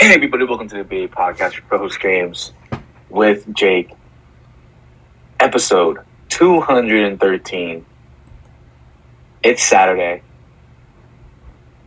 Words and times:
Hey 0.00 0.14
everybody, 0.14 0.44
welcome 0.44 0.66
to 0.70 0.76
the 0.76 0.82
BA 0.82 1.14
Podcast 1.14 1.60
for 1.68 1.76
host 1.76 2.00
James 2.00 2.54
with 3.10 3.54
Jake. 3.54 3.90
Episode 5.38 5.98
213. 6.30 7.84
It's 9.42 9.62
Saturday. 9.62 10.22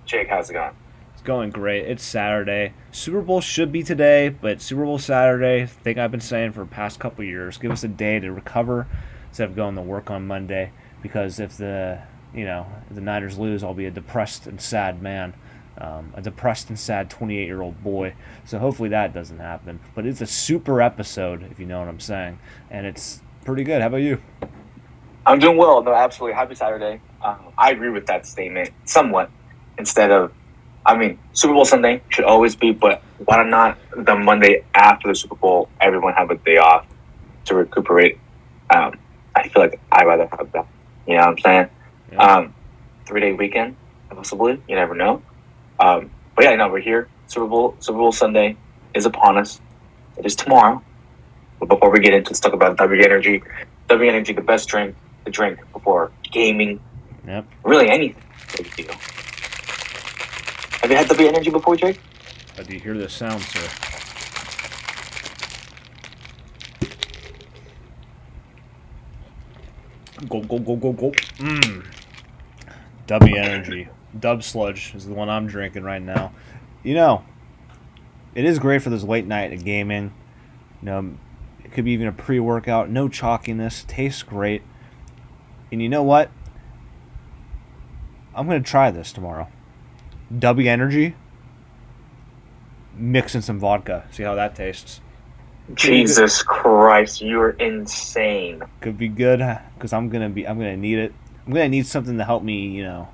Jake, 0.06 0.28
how's 0.28 0.52
it 0.52 0.54
going? 0.54 0.76
It's 1.14 1.24
going 1.24 1.50
great. 1.50 1.88
It's 1.88 2.04
Saturday. 2.04 2.74
Super 2.92 3.24
Bowl 3.24 3.42
should 3.42 3.72
be 3.72 3.82
today, 3.82 4.30
but 4.30 4.62
Super 4.62 4.86
Bowl 4.86 5.00
Saturday, 5.00 5.66
thing 5.66 5.98
I've 5.98 6.12
been 6.12 6.22
saying 6.22 6.52
for 6.52 6.60
the 6.60 6.68
past 6.68 7.00
couple 7.00 7.26
years. 7.26 7.58
Give 7.58 7.72
us 7.72 7.84
a 7.84 7.88
day 7.88 8.20
to 8.20 8.32
recover 8.32 8.86
instead 9.30 9.50
of 9.50 9.56
going 9.56 9.74
to 9.74 9.82
work 9.82 10.12
on 10.12 10.28
Monday. 10.28 10.72
Because 11.02 11.40
if 11.40 11.58
the 11.58 12.04
you 12.32 12.46
know 12.46 12.68
the 12.92 13.02
Niners 13.02 13.40
lose, 13.40 13.64
I'll 13.64 13.74
be 13.74 13.88
a 13.88 13.92
depressed 13.92 14.46
and 14.46 14.62
sad 14.62 15.02
man. 15.02 15.34
Um, 15.78 16.14
a 16.16 16.22
depressed 16.22 16.70
and 16.70 16.80
sad 16.80 17.10
28 17.10 17.46
year 17.46 17.62
old 17.62 17.84
boy. 17.84 18.14
So 18.46 18.60
hopefully 18.60 18.90
that 18.90 19.14
doesn't 19.14 19.40
happen. 19.40 19.80
But 19.96 20.06
it's 20.06 20.22
a 20.22 20.28
super 20.28 20.82
episode, 20.82 21.44
if 21.52 21.60
you 21.60 21.66
know 21.66 21.80
what 21.80 21.88
I'm 21.88 22.00
saying. 22.00 22.40
And 22.70 22.86
it's 22.86 23.22
pretty 23.44 23.64
good. 23.64 23.82
How 23.82 23.88
about 23.88 23.98
you? 23.98 24.22
I'm 25.26 25.40
doing 25.40 25.58
well. 25.58 25.82
No, 25.82 25.94
absolutely. 25.94 26.36
Happy 26.36 26.56
Saturday. 26.56 27.02
Um, 27.24 27.54
I 27.58 27.72
agree 27.72 27.90
with 27.90 28.06
that 28.08 28.26
statement 28.26 28.72
somewhat. 28.86 29.32
Instead 29.78 30.12
of, 30.12 30.32
I 30.86 30.96
mean, 30.96 31.18
Super 31.34 31.54
Bowl 31.54 31.66
Sunday 31.66 32.02
should 32.10 32.26
always 32.26 32.56
be, 32.56 32.72
but 32.72 33.02
why 33.26 33.44
not 33.44 33.78
the 33.96 34.16
Monday 34.16 34.64
after 34.76 35.08
the 35.08 35.16
Super 35.16 35.36
Bowl? 35.36 35.70
Everyone 35.80 36.14
have 36.14 36.30
a 36.30 36.36
day 36.36 36.58
off 36.58 36.86
to 37.46 37.56
recuperate. 37.56 38.20
Um, 38.70 39.00
I 39.36 39.48
feel 39.48 39.62
like 39.64 39.80
I'd 39.92 40.06
rather 40.06 40.28
have 40.38 40.52
that. 40.52 40.68
You 41.08 41.16
know 41.16 41.22
what 41.22 41.30
I'm 41.30 41.40
saying? 41.40 41.70
Yeah. 42.12 42.36
Um, 42.36 42.56
three 43.06 43.22
day 43.22 43.34
weekend, 43.34 43.76
possibly. 44.10 44.62
You 44.68 44.76
never 44.76 44.94
know. 44.94 45.22
Um, 45.84 46.10
but 46.36 46.46
yeah, 46.46 46.56
no, 46.56 46.70
we're 46.70 46.80
here. 46.80 47.10
Super 47.28 47.46
Bowl 47.48 47.76
Super 47.80 47.98
Bowl 47.98 48.12
Sunday 48.14 48.56
is 48.94 49.06
upon 49.06 49.38
us. 49.38 49.60
It 50.18 50.26
is 50.26 50.36
tomorrow. 50.36 50.82
But 51.60 51.68
before 51.68 51.92
we 51.92 52.00
get 52.00 52.14
into, 52.14 52.30
let's 52.30 52.40
talk 52.40 52.54
about 52.54 52.78
W 52.78 53.02
Energy. 53.04 53.44
W 53.90 54.10
Energy, 54.10 54.32
the 54.34 54.42
best 54.42 54.70
drink 54.70 54.96
to 55.26 55.32
drink 55.32 55.60
before 55.74 56.12
gaming, 56.32 56.80
Yep. 57.28 57.46
really 57.64 57.90
anything. 57.90 58.22
Big 58.58 58.76
deal. 58.76 58.94
Have 60.82 60.90
you 60.90 60.96
had 60.98 61.08
W 61.08 61.28
Energy 61.28 61.50
before, 61.50 61.76
Jake? 61.76 62.00
But 62.56 62.68
do 62.68 62.74
you 62.76 62.80
hear 62.80 62.98
this 62.98 63.14
sound, 63.14 63.42
sir? 63.42 63.68
Go, 70.30 70.42
go, 70.42 70.60
go, 70.60 70.76
go, 70.76 70.92
go. 70.94 71.12
Mmm. 71.40 71.86
W 73.08 73.36
Energy. 73.36 73.88
Dub 74.18 74.44
Sludge 74.44 74.94
is 74.96 75.06
the 75.06 75.14
one 75.14 75.30
I'm 75.30 75.48
drinking 75.48 75.84
right 75.84 76.02
now. 76.02 76.32
You 76.84 76.96
know, 76.96 77.24
it 78.36 78.46
is 78.46 78.60
great 78.60 78.82
for 78.82 78.90
this 78.90 79.04
late 79.04 79.26
night 79.26 79.54
of 79.54 79.64
gaming. 79.64 80.14
You 80.82 80.86
know, 80.86 81.14
it 81.64 81.72
could 81.72 81.86
be 81.86 81.92
even 81.92 82.08
a 82.08 82.12
pre 82.12 82.40
workout. 82.40 82.90
No 82.90 83.08
chalkiness. 83.08 83.86
Tastes 83.88 84.24
great. 84.24 84.64
And 85.72 85.82
you 85.82 85.90
know 85.90 86.04
what? 86.04 86.30
I'm 88.36 88.48
going 88.48 88.62
to 88.62 88.70
try 88.70 88.92
this 88.92 89.14
tomorrow. 89.14 89.48
W 90.38 90.70
Energy 90.70 91.16
mix 92.96 93.36
in 93.36 93.42
some 93.42 93.60
vodka. 93.60 94.06
See 94.12 94.24
how 94.24 94.36
that 94.36 94.56
tastes. 94.56 95.02
Jesus 95.76 96.44
Christ, 96.44 97.22
you're 97.22 97.52
insane. 97.52 98.62
Could 98.82 98.98
be 98.98 99.08
good 99.08 99.40
because 99.76 99.94
I'm 99.94 100.10
gonna 100.10 100.30
be. 100.30 100.48
I'm 100.48 100.58
gonna 100.58 100.78
need 100.78 101.00
it. 101.00 101.14
I'm 101.46 101.54
gonna 101.54 101.70
need 101.70 101.88
something 101.88 102.18
to 102.18 102.26
help 102.26 102.44
me. 102.44 102.68
You 102.68 102.84
know, 102.84 103.08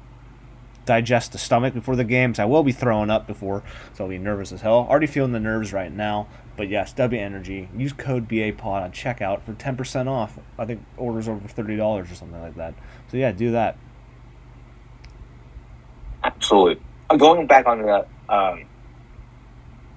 digest 0.89 1.33
the 1.33 1.37
stomach 1.37 1.75
before 1.75 1.95
the 1.95 2.03
games. 2.03 2.39
I 2.39 2.45
will 2.45 2.63
be 2.63 2.71
throwing 2.71 3.11
up 3.11 3.27
before, 3.27 3.61
so 3.93 4.03
I'll 4.05 4.09
be 4.09 4.17
nervous 4.17 4.51
as 4.51 4.61
hell. 4.61 4.87
Already 4.89 5.05
feeling 5.05 5.33
the 5.33 5.39
nerves 5.39 5.71
right 5.71 5.91
now. 5.91 6.27
But 6.57 6.67
yes, 6.67 6.93
W 6.93 7.21
Energy. 7.21 7.69
Use 7.77 7.93
code 7.93 8.27
BA 8.27 8.53
Pod 8.57 8.81
on 8.81 8.91
checkout 8.91 9.43
for 9.43 9.53
ten 9.53 9.77
percent 9.77 10.09
off. 10.09 10.39
I 10.57 10.65
think 10.65 10.83
orders 10.97 11.29
over 11.29 11.47
thirty 11.47 11.77
dollars 11.77 12.11
or 12.11 12.15
something 12.15 12.41
like 12.41 12.55
that. 12.55 12.73
So 13.11 13.17
yeah, 13.17 13.31
do 13.31 13.51
that. 13.51 13.77
Absolutely. 16.23 16.83
Going 17.15 17.45
back 17.45 17.67
on 17.67 17.83
that 17.83 18.07
um, 18.27 18.65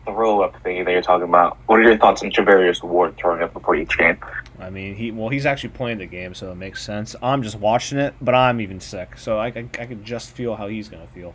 throw 0.04 0.42
up 0.42 0.62
thing 0.62 0.84
that 0.84 0.90
you're 0.90 1.00
talking 1.00 1.26
about, 1.28 1.56
what 1.66 1.80
are 1.80 1.82
your 1.82 1.96
thoughts 1.96 2.22
on 2.22 2.30
Charvarius 2.30 2.82
Ward 2.82 3.16
throwing 3.16 3.42
up 3.42 3.54
before 3.54 3.76
each 3.76 3.96
game? 3.96 4.18
I 4.62 4.70
mean, 4.70 4.94
he 4.94 5.10
well, 5.10 5.28
he's 5.28 5.44
actually 5.44 5.70
playing 5.70 5.98
the 5.98 6.06
game, 6.06 6.34
so 6.34 6.50
it 6.52 6.54
makes 6.54 6.82
sense. 6.82 7.16
I'm 7.22 7.42
just 7.42 7.58
watching 7.58 7.98
it, 7.98 8.14
but 8.20 8.34
I'm 8.34 8.60
even 8.60 8.80
sick, 8.80 9.18
so 9.18 9.38
I, 9.38 9.48
I, 9.48 9.68
I 9.78 9.86
could 9.86 10.04
just 10.04 10.30
feel 10.30 10.54
how 10.56 10.68
he's 10.68 10.88
gonna 10.88 11.08
feel. 11.08 11.34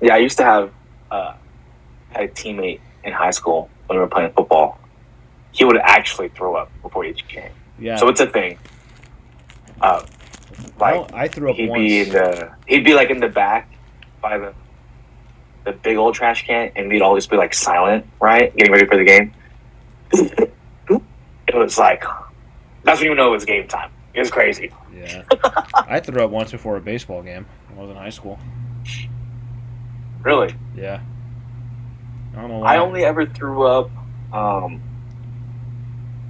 Yeah, 0.00 0.14
I 0.14 0.18
used 0.18 0.36
to 0.38 0.44
have 0.44 0.72
uh, 1.10 1.34
had 2.10 2.24
a 2.24 2.28
teammate 2.28 2.80
in 3.04 3.12
high 3.12 3.30
school 3.30 3.70
when 3.86 3.98
we 3.98 4.00
were 4.00 4.08
playing 4.08 4.32
football. 4.32 4.78
He 5.52 5.64
would 5.64 5.78
actually 5.78 6.28
throw 6.28 6.56
up 6.56 6.70
before 6.82 7.04
each 7.04 7.26
game. 7.28 7.52
Yeah. 7.78 7.96
So 7.96 8.08
it's 8.08 8.20
a 8.20 8.26
thing. 8.26 8.58
Uh, 9.80 10.04
I, 10.80 10.98
like 10.98 11.12
I 11.12 11.28
threw 11.28 11.50
up 11.50 11.56
he'd 11.56 11.70
once. 11.70 11.80
be 11.80 12.00
in 12.02 12.08
the 12.10 12.52
he'd 12.66 12.84
be 12.84 12.94
like 12.94 13.10
in 13.10 13.20
the 13.20 13.28
back 13.28 13.72
by 14.20 14.38
the 14.38 14.54
the 15.64 15.72
big 15.72 15.96
old 15.96 16.14
trash 16.14 16.46
can, 16.46 16.70
and 16.76 16.88
we'd 16.88 17.02
all 17.02 17.14
just 17.16 17.30
be 17.30 17.36
like 17.36 17.54
silent, 17.54 18.06
right, 18.20 18.54
getting 18.56 18.72
ready 18.72 18.86
for 18.86 18.96
the 18.96 19.04
game. 19.04 19.32
it 21.54 21.58
was 21.58 21.78
like 21.78 22.04
that's 22.82 23.00
when 23.00 23.10
you 23.10 23.14
know 23.14 23.28
it 23.28 23.32
was 23.32 23.44
game 23.44 23.66
time. 23.68 23.90
It 24.12 24.20
was 24.20 24.30
crazy. 24.30 24.70
Yeah. 24.94 25.22
I 25.74 26.00
threw 26.00 26.22
up 26.22 26.30
once 26.30 26.52
before 26.52 26.76
a 26.76 26.80
baseball 26.80 27.22
game. 27.22 27.46
when 27.70 27.78
I 27.78 27.82
was 27.82 27.90
in 27.90 27.96
high 27.96 28.10
school. 28.10 28.38
Really, 30.22 30.54
Yeah. 30.76 31.00
I 32.36 32.40
don't 32.40 32.50
know 32.50 32.58
why. 32.58 32.74
I 32.74 32.78
only 32.78 33.04
ever 33.04 33.26
threw 33.26 33.62
up 33.66 33.90
um 34.32 34.82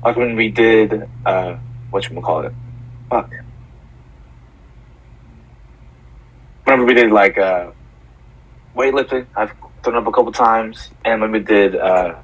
like 0.02 0.16
when 0.16 0.36
we 0.36 0.48
did 0.50 1.08
uh 1.24 1.56
what 1.90 2.08
you 2.08 2.20
call 2.20 2.42
it. 2.42 2.52
Fuck. 3.10 3.30
Whenever 6.64 6.84
we 6.84 6.94
did 6.94 7.10
like 7.10 7.38
uh 7.38 7.70
weightlifting, 8.76 9.26
I've 9.36 9.52
thrown 9.82 9.96
up 9.96 10.06
a 10.06 10.12
couple 10.12 10.32
times, 10.32 10.90
and 11.04 11.20
when 11.20 11.30
we 11.30 11.38
did 11.40 11.76
uh 11.76 12.14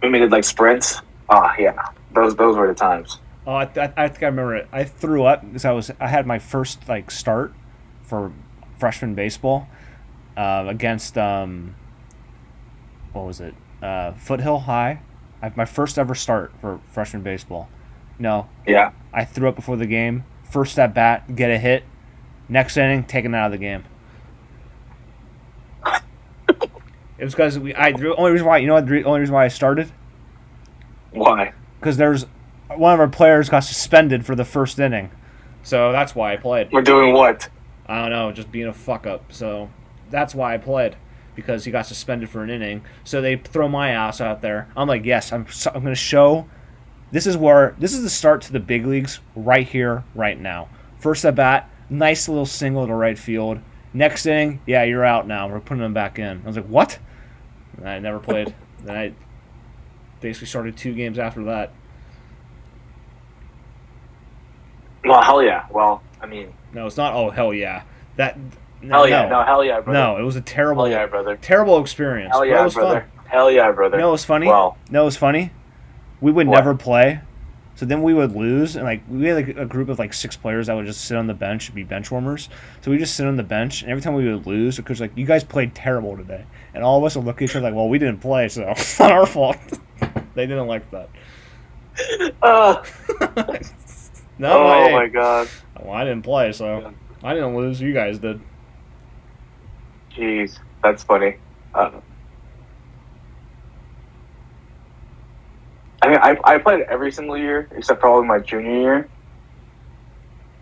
when 0.00 0.12
we 0.12 0.18
did 0.18 0.30
like 0.32 0.44
sprints, 0.44 1.00
ah 1.28 1.54
yeah, 1.58 1.88
those 2.12 2.34
those 2.36 2.56
were 2.56 2.66
the 2.66 2.74
times. 2.74 3.20
Oh, 3.46 3.54
I, 3.54 3.64
th- 3.66 3.92
I 3.96 4.08
think 4.08 4.22
I 4.24 4.26
remember 4.26 4.56
it. 4.56 4.68
I 4.72 4.82
threw 4.82 5.24
up 5.24 5.42
because 5.42 5.64
I 5.64 5.70
was 5.70 5.90
I 6.00 6.08
had 6.08 6.26
my 6.26 6.38
first 6.38 6.88
like 6.88 7.10
start 7.10 7.54
for 8.02 8.32
freshman 8.78 9.14
baseball 9.14 9.68
uh, 10.36 10.64
against 10.68 11.16
um, 11.16 11.76
what 13.12 13.24
was 13.26 13.40
it? 13.40 13.54
Uh, 13.82 14.12
Foothill 14.12 14.60
High. 14.60 15.00
I 15.42 15.52
my 15.54 15.64
first 15.64 15.98
ever 15.98 16.14
start 16.14 16.52
for 16.60 16.80
freshman 16.90 17.22
baseball. 17.22 17.68
No, 18.18 18.48
Yeah, 18.66 18.92
I 19.12 19.24
threw 19.24 19.48
up 19.48 19.56
before 19.56 19.76
the 19.76 19.86
game. 19.86 20.24
First 20.50 20.78
at 20.78 20.94
bat, 20.94 21.36
get 21.36 21.50
a 21.50 21.58
hit. 21.58 21.84
Next 22.48 22.76
inning, 22.76 23.04
taken 23.04 23.34
out 23.34 23.46
of 23.46 23.52
the 23.52 23.58
game. 23.58 23.84
It 27.18 27.24
was 27.24 27.34
because 27.34 27.58
we. 27.58 27.74
I 27.74 27.92
the 27.92 28.14
only 28.16 28.32
reason 28.32 28.46
why 28.46 28.58
you 28.58 28.66
know 28.66 28.74
what 28.74 28.86
the 28.86 29.02
only 29.04 29.20
reason 29.20 29.34
why 29.34 29.44
I 29.44 29.48
started 29.48 29.90
why? 31.12 31.52
because 31.80 31.96
there's 31.96 32.26
one 32.76 32.92
of 32.92 33.00
our 33.00 33.08
players 33.08 33.48
got 33.48 33.60
suspended 33.60 34.26
for 34.26 34.34
the 34.34 34.44
first 34.44 34.78
inning, 34.78 35.10
so 35.62 35.92
that's 35.92 36.14
why 36.14 36.32
I 36.32 36.36
played. 36.36 36.70
We're 36.72 36.82
doing 36.82 37.12
what? 37.14 37.48
I 37.86 38.02
don't 38.02 38.10
know, 38.10 38.32
just 38.32 38.50
being 38.50 38.66
a 38.66 38.72
fuck 38.72 39.06
up. 39.06 39.32
So 39.32 39.70
that's 40.10 40.34
why 40.34 40.54
I 40.54 40.58
played 40.58 40.96
because 41.34 41.64
he 41.64 41.70
got 41.70 41.86
suspended 41.86 42.28
for 42.28 42.42
an 42.42 42.50
inning. 42.50 42.82
So 43.04 43.20
they 43.20 43.36
throw 43.36 43.68
my 43.68 43.90
ass 43.90 44.20
out 44.20 44.42
there. 44.42 44.68
I'm 44.76 44.88
like, 44.88 45.04
yes, 45.04 45.32
I'm. 45.32 45.46
so- 45.48 45.70
I'm 45.74 45.82
going 45.82 45.94
to 45.94 46.00
show. 46.00 46.48
This 47.12 47.26
is 47.26 47.36
where 47.36 47.76
this 47.78 47.94
is 47.94 48.02
the 48.02 48.10
start 48.10 48.42
to 48.42 48.52
the 48.52 48.58
big 48.60 48.84
leagues 48.84 49.20
right 49.36 49.66
here, 49.66 50.02
right 50.14 50.38
now. 50.38 50.68
First 50.98 51.24
at 51.24 51.36
bat, 51.36 51.70
nice 51.88 52.28
little 52.28 52.46
single 52.46 52.86
to 52.86 52.92
right 52.94 53.18
field. 53.18 53.60
Next 53.96 54.26
inning, 54.26 54.60
yeah, 54.66 54.82
you're 54.82 55.06
out 55.06 55.26
now. 55.26 55.48
We're 55.48 55.58
putting 55.58 55.82
him 55.82 55.94
back 55.94 56.18
in. 56.18 56.42
I 56.44 56.46
was 56.46 56.56
like, 56.56 56.66
what? 56.66 56.98
And 57.78 57.88
I 57.88 57.98
never 57.98 58.18
played. 58.18 58.54
then 58.84 58.94
I 58.94 59.12
basically 60.20 60.48
started 60.48 60.76
two 60.76 60.92
games 60.92 61.18
after 61.18 61.42
that. 61.44 61.72
Well, 65.02 65.22
hell 65.22 65.42
yeah. 65.42 65.64
Well, 65.70 66.02
I 66.20 66.26
mean, 66.26 66.52
No, 66.74 66.86
it's 66.86 66.98
not. 66.98 67.14
Oh 67.14 67.30
hell 67.30 67.54
yeah, 67.54 67.84
that. 68.16 68.38
No, 68.82 68.96
hell 68.96 69.08
yeah. 69.08 69.22
no, 69.22 69.40
No, 69.40 69.44
hell 69.46 69.64
yeah, 69.64 69.80
brother. 69.80 69.98
no, 69.98 70.16
it 70.18 70.22
was 70.22 70.36
a 70.36 70.40
terrible, 70.42 70.84
Hell 70.84 70.92
yeah, 70.92 71.06
brother. 71.06 71.36
terrible 71.40 71.80
experience. 71.80 72.32
Hell 72.32 72.44
yeah, 72.44 72.60
it 72.60 72.64
was 72.64 72.74
brother. 72.74 73.08
fun. 73.16 73.26
Hell 73.26 73.50
yeah, 73.50 73.72
brother. 73.72 73.96
You 73.96 74.02
know, 74.02 74.08
it 74.10 74.12
was 74.12 74.24
funny. 74.26 74.46
Well, 74.46 74.76
no, 74.90 75.02
it 75.02 75.04
was 75.06 75.16
funny. 75.16 75.52
We 76.20 76.32
would 76.32 76.46
What? 76.48 76.56
never 76.56 76.74
play, 76.74 77.20
so 77.76 77.84
then 77.86 78.02
we 78.02 78.14
would 78.14 78.34
lose, 78.34 78.74
and 78.74 78.84
like 78.84 79.02
we 79.08 79.26
had 79.26 79.36
like 79.46 79.56
a 79.56 79.66
group 79.66 79.88
of 79.90 79.98
like 79.98 80.14
six 80.14 80.34
players 80.36 80.66
that 80.66 80.74
would 80.74 80.86
just 80.86 81.04
sit 81.04 81.16
on 81.16 81.26
the 81.26 81.34
bench 81.34 81.68
and 81.68 81.74
be 81.74 81.84
bench 81.84 82.10
warmers. 82.10 82.48
So 82.80 82.90
we 82.90 82.96
just 82.96 83.14
sit 83.14 83.26
on 83.26 83.36
the 83.36 83.42
bench, 83.42 83.82
and 83.82 83.90
every 83.90 84.00
time 84.02 84.14
we 84.14 84.28
would 84.32 84.46
lose, 84.46 84.78
because 84.78 85.00
like 85.00 85.12
you 85.14 85.26
guys 85.26 85.44
played 85.44 85.74
terrible 85.74 86.16
today, 86.16 86.46
and 86.74 86.82
all 86.82 86.98
of 86.98 87.04
us 87.04 87.16
would 87.16 87.26
look 87.26 87.36
at 87.36 87.42
each 87.42 87.54
other 87.54 87.64
like, 87.64 87.74
well, 87.74 87.88
we 87.88 87.98
didn't 87.98 88.20
play, 88.20 88.48
so 88.48 88.62
it's 88.70 88.98
not 88.98 89.12
our 89.12 89.26
fault. 89.26 89.58
they 90.34 90.46
didn't 90.46 90.66
like 90.66 90.90
that. 90.90 91.10
uh, 92.42 92.82
no, 94.38 94.52
oh 94.52 94.92
my 94.92 95.06
god. 95.06 95.48
well, 95.80 95.92
I 95.94 96.04
didn't 96.04 96.22
play, 96.22 96.52
so 96.52 96.80
Yeah. 96.80 96.90
I 97.22 97.34
didn't 97.34 97.56
lose. 97.56 97.80
You 97.80 97.92
guys 97.92 98.18
did. 98.18 98.40
Jeez. 100.14 100.58
that's 100.82 101.02
funny. 101.02 101.36
Uh, 101.74 101.90
I 106.06 106.08
mean, 106.10 106.18
I, 106.22 106.38
I 106.54 106.58
played 106.58 106.82
every 106.82 107.10
single 107.10 107.36
year 107.36 107.68
except 107.74 107.98
probably 108.00 108.28
my 108.28 108.38
junior 108.38 108.70
year. 108.80 109.08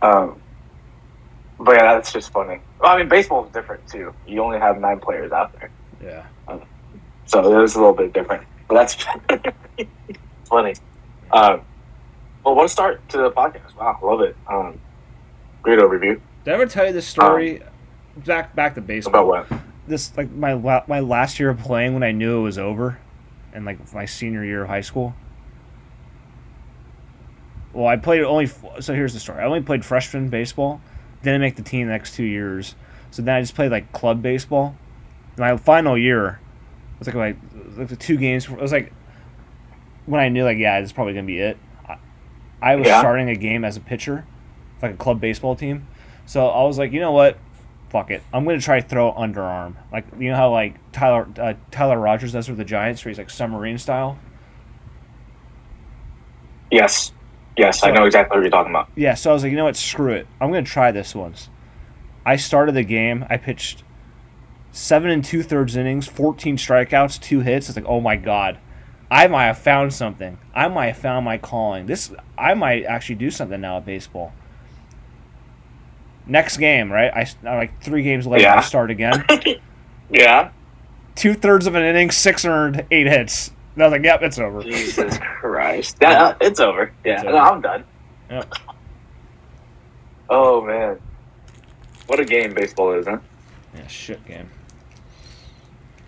Um, 0.01 0.41
but 1.61 1.73
yeah, 1.77 1.93
that's 1.95 2.13
just 2.13 2.33
funny. 2.33 2.61
Well, 2.81 2.91
I 2.95 2.99
mean, 2.99 3.09
baseball 3.11 3.45
is 3.45 3.53
different 3.53 3.87
too. 3.87 4.15
You 4.27 4.43
only 4.43 4.59
have 4.59 4.81
nine 4.81 5.01
players 5.01 5.33
out 5.33 5.53
there, 5.61 5.71
Yeah. 6.03 6.25
so 7.27 7.53
it 7.53 7.61
was 7.61 7.75
a 7.75 7.79
little 7.79 7.93
bit 7.93 8.13
different. 8.15 8.47
But 8.69 8.75
that's 8.75 8.95
funny. 10.49 10.75
Um, 11.31 11.61
well, 12.43 12.55
what 12.55 12.65
a 12.65 12.69
start 12.69 13.07
to 13.11 13.19
the 13.19 13.31
podcast! 13.31 13.75
Wow, 13.79 13.99
love 14.03 14.21
it. 14.23 14.37
Um, 14.49 14.81
great 15.63 15.79
overview 15.79 16.21
Did 16.45 16.51
I 16.51 16.55
ever 16.55 16.67
tell 16.67 16.87
you 16.87 16.93
this 16.93 17.07
story? 17.07 17.63
back 18.17 18.55
back 18.55 18.75
to 18.77 18.81
baseball. 18.81 19.31
about 19.31 19.51
what. 19.51 19.61
This 19.87 20.17
like 20.17 20.31
my 20.31 20.55
la- 20.55 20.85
my 20.87 21.01
last 21.01 21.39
year 21.39 21.51
of 21.51 21.59
playing 21.59 21.93
when 21.93 22.03
I 22.03 22.13
knew 22.13 22.39
it 22.41 22.43
was 22.43 22.57
over, 22.59 22.99
and 23.53 23.65
like 23.67 23.93
my 23.93 24.07
senior 24.07 24.43
year 24.45 24.63
of 24.63 24.69
high 24.71 24.81
school. 24.81 25.15
Well, 27.75 27.87
I 27.87 27.97
played 27.97 28.23
only. 28.23 28.47
So 28.81 28.95
here's 28.95 29.13
the 29.13 29.21
story. 29.21 29.43
I 29.43 29.45
only 29.47 29.61
played 29.61 29.85
freshman 29.85 30.29
baseball. 30.29 30.81
Didn't 31.23 31.41
make 31.41 31.57
the 31.57 31.63
team 31.63 31.87
the 31.89 31.93
next 31.93 32.15
two 32.15 32.25
years. 32.25 32.75
So 33.11 33.23
then 33.23 33.35
I 33.37 33.41
just 33.41 33.55
played 33.55 33.71
like 33.71 33.93
club 33.93 34.23
baseball. 34.23 34.77
My 35.37 35.57
final 35.57 35.99
year 35.99 36.41
was 36.99 37.09
like 37.09 37.17
like, 37.17 37.37
like 37.77 37.89
the 37.89 37.97
two 37.97 38.17
games. 38.17 38.49
It 38.49 38.59
was 38.59 38.73
like 38.73 38.93
when 40.07 40.21
I 40.21 40.29
knew 40.29 40.45
like 40.45 40.59
yeah, 40.59 40.81
this 40.81 40.91
is 40.91 40.93
probably 40.93 41.15
gonna 41.15 41.27
be 41.27 41.41
it. 41.41 41.59
I, 41.89 41.97
I 42.63 42.77
was 42.77 42.87
Yeah. 42.87 43.01
starting 43.01 43.29
a 43.29 43.35
game 43.37 43.65
as 43.65 43.77
a 43.77 43.81
pitcher, 43.81 44.25
for, 44.79 44.87
like 44.87 44.95
a 44.95 44.99
club 44.99 45.21
baseball 45.21 45.57
team. 45.57 45.89
So 46.27 46.47
I 46.47 46.63
was 46.65 46.79
like, 46.79 46.93
you 46.93 47.01
know 47.01 47.13
what? 47.13 47.39
Fuck 47.91 48.11
it. 48.11 48.23
I'm 48.33 48.45
gonna 48.45 48.61
try 48.61 48.81
throw 48.81 49.13
underarm. 49.13 49.75
Like 49.93 50.07
you 50.19 50.31
know 50.31 50.37
how 50.37 50.51
like 50.51 50.75
Tyler 50.93 51.27
uh, 51.39 51.55
Tyler 51.71 51.99
Rogers 51.99 52.33
does 52.33 52.49
with 52.49 52.59
the 52.59 52.65
Giants, 52.65 53.05
where 53.05 53.11
he's 53.11 53.19
like 53.19 53.31
submarine 53.31 53.79
style. 53.79 54.19
Yes, 56.71 57.13
yes, 57.57 57.83
I 57.83 57.91
know 57.91 58.05
exactly 58.05 58.37
what 58.37 58.43
you're 58.43 58.51
talking 58.51 58.73
about. 58.73 58.89
Yeah, 58.97 59.15
so 59.15 59.31
I 59.31 59.33
was 59.33 59.43
like, 59.43 59.51
you 59.51 59.57
know 59.57 59.65
what, 59.65 59.77
screw 59.77 60.13
it. 60.13 60.27
I'm 60.41 60.51
gonna 60.51 60.63
try 60.63 60.93
this 60.93 61.15
once. 61.15 61.49
I 62.27 62.37
started 62.37 62.75
the 62.75 62.85
game. 62.85 63.27
I 63.29 63.37
pitched 63.37 63.83
seven 64.73 65.11
and 65.11 65.25
two 65.25 65.43
thirds 65.43 65.77
innings, 65.77 66.07
14 66.07 66.57
strikeouts, 66.57 67.21
two 67.21 67.41
hits. 67.41 67.69
It's 67.69 67.77
like, 67.77 67.87
oh 67.87 68.01
my 68.01 68.17
god, 68.17 68.59
I 69.11 69.27
might 69.27 69.47
have 69.47 69.59
found 69.59 69.93
something. 69.93 70.39
I 70.55 70.69
might 70.69 70.87
have 70.89 70.99
found 70.99 71.25
my 71.25 71.39
calling. 71.39 71.87
This, 71.87 72.13
I 72.37 72.55
might 72.55 72.85
actually 72.85 73.17
do 73.17 73.31
something 73.31 73.61
now 73.61 73.77
at 73.79 73.87
baseball. 73.87 74.33
Next 76.27 76.57
game, 76.57 76.91
right? 76.91 77.13
I 77.15 77.55
like 77.57 77.83
three 77.83 78.03
games 78.03 78.27
later, 78.27 78.49
I 78.49 78.61
start 78.63 78.91
again. 78.91 79.25
Yeah. 80.11 80.51
Two 81.15 81.35
thirds 81.35 81.67
of 81.67 81.75
an 81.75 81.83
inning, 81.83 82.11
six 82.11 82.45
earned, 82.45 82.87
eight 82.91 83.07
hits. 83.07 83.53
And 83.75 83.83
I 83.83 83.87
was 83.87 83.93
like, 83.93 84.05
yep, 84.05 84.23
it's 84.23 84.39
over. 84.39 84.63
Jesus 84.63 85.19
Christ. 85.41 86.03
Uh, 86.03 86.35
it's 86.41 86.61
over. 86.61 86.93
Yeah, 87.05 87.15
It's 87.15 87.25
no. 87.25 87.37
I'm 87.37 87.61
done. 87.61 87.85
Yep. 88.31 88.55
Oh 90.31 90.63
man, 90.63 90.99
what 92.07 92.19
a 92.19 92.25
game 92.25 92.55
baseball 92.55 92.93
is, 92.95 93.07
huh? 93.07 93.19
Yeah, 93.75 93.87
shit 93.87 94.25
game. 94.27 94.49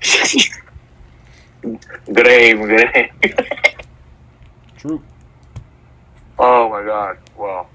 good 1.63 2.27
aim, 2.29 2.67
good 2.67 2.91
aim. 2.95 3.11
True. 4.79 5.03
oh 6.39 6.69
my 6.71 6.83
god. 6.85 7.19
Well, 7.37 7.69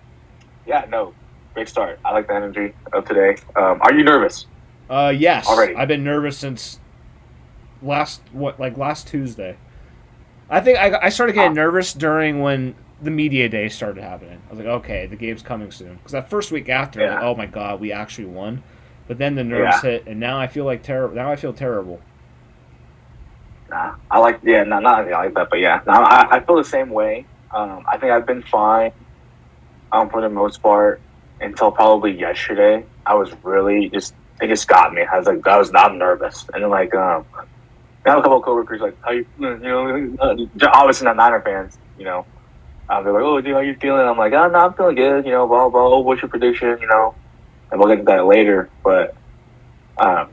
yeah, 0.66 0.86
no, 0.90 1.14
great 1.54 1.70
start. 1.70 2.00
I 2.04 2.12
like 2.12 2.28
the 2.28 2.34
energy 2.34 2.74
of 2.94 3.06
today. 3.06 3.36
Um, 3.56 3.80
are 3.82 3.94
you 3.94 4.04
nervous? 4.04 4.46
Uh, 4.90 5.14
yes. 5.16 5.46
Already. 5.48 5.76
I've 5.76 5.88
been 5.88 6.04
nervous 6.04 6.38
since 6.38 6.80
last 7.84 8.22
what 8.32 8.60
like 8.60 8.78
last 8.78 9.08
Tuesday. 9.08 9.58
I 10.51 10.59
think 10.59 10.77
I, 10.77 11.00
I 11.03 11.09
started 11.09 11.33
getting 11.33 11.51
Ah. 11.51 11.62
nervous 11.63 11.94
during 11.94 12.42
when 12.42 12.75
the 13.01 13.09
media 13.09 13.50
day 13.50 13.69
started 13.69 14.03
happening. 14.03 14.39
I 14.48 14.50
was 14.51 14.59
like, 14.59 14.68
okay, 14.68 15.07
the 15.07 15.15
game's 15.15 15.42
coming 15.42 15.71
soon. 15.71 15.95
Because 15.95 16.12
that 16.12 16.30
first 16.30 16.51
week 16.51 16.69
after, 16.69 17.00
like, 17.09 17.24
oh 17.24 17.33
my 17.36 17.45
god, 17.48 17.80
we 17.80 17.92
actually 17.92 18.25
won. 18.25 18.62
But 19.07 19.18
then 19.18 19.36
the 19.36 19.44
nerves 19.44 19.77
Yeah. 19.83 19.89
hit, 19.92 20.07
and 20.07 20.19
now 20.19 20.39
I 20.39 20.48
feel 20.48 20.65
like 20.65 20.83
terrible. 20.83 21.15
Now 21.15 21.31
I 21.31 21.36
feel 21.38 21.53
terrible. 21.53 22.00
Nah, 23.69 23.95
I 24.12 24.19
like 24.19 24.39
yeah, 24.44 24.63
not 24.63 24.83
not 24.83 25.07
I 25.07 25.12
like 25.25 25.33
that, 25.36 25.50
but 25.50 25.59
yeah, 25.59 25.80
no, 25.88 25.94
I, 25.94 26.27
I 26.30 26.39
feel 26.42 26.57
the 26.57 26.63
same 26.63 26.89
way. 26.89 27.25
Um, 27.51 27.86
I 27.88 27.98
think 27.98 28.12
I've 28.12 28.25
been 28.27 28.44
fine, 28.44 28.92
um, 29.92 30.09
for 30.09 30.21
the 30.21 30.30
most 30.30 30.62
part 30.62 31.00
until 31.39 31.71
probably 31.71 32.12
yesterday. 32.12 32.83
I 33.06 33.15
was 33.15 33.31
really 33.44 33.89
just 33.89 34.13
it 34.42 34.48
just 34.48 34.68
got 34.68 34.94
me. 34.94 35.03
I 35.03 35.18
was 35.18 35.27
like 35.27 35.48
I 35.48 35.57
was 35.57 35.71
not 35.71 35.95
nervous, 35.95 36.45
and 36.53 36.63
then 36.63 36.69
like 36.69 36.94
um, 36.94 37.25
I 38.06 38.09
have 38.09 38.19
a 38.19 38.21
couple 38.21 38.38
of 38.38 38.44
coworkers 38.44 38.81
like 38.81 38.98
how 39.01 39.12
you 39.12 39.25
you 39.39 39.57
know 39.59 40.18
obviously 40.74 41.06
not 41.06 41.18
Niner 41.18 41.42
fans, 41.42 41.77
you 41.98 42.06
know. 42.06 42.25
Um, 42.89 43.06
they're 43.06 43.13
like, 43.13 43.24
oh, 43.24 43.39
dude, 43.39 43.53
how 43.53 43.59
you 43.59 43.75
feeling? 43.80 44.06
I'm 44.06 44.18
like, 44.18 44.33
oh, 44.33 44.50
no, 44.50 44.59
I'm 44.59 44.74
feeling 44.74 44.95
good. 44.95 45.25
You 45.25 45.31
know, 45.31 45.48
blah 45.48 45.69
blah. 45.69 45.88
Oh, 45.88 46.00
what's 46.00 46.21
your 46.21 46.30
prediction? 46.30 46.77
You 46.81 46.88
know, 46.88 47.15
and 47.71 47.80
we'll 47.80 47.89
get 47.89 47.98
to 47.98 48.06
that 48.06 48.25
later. 48.25 48.69
But 48.83 49.15
um, 49.98 50.30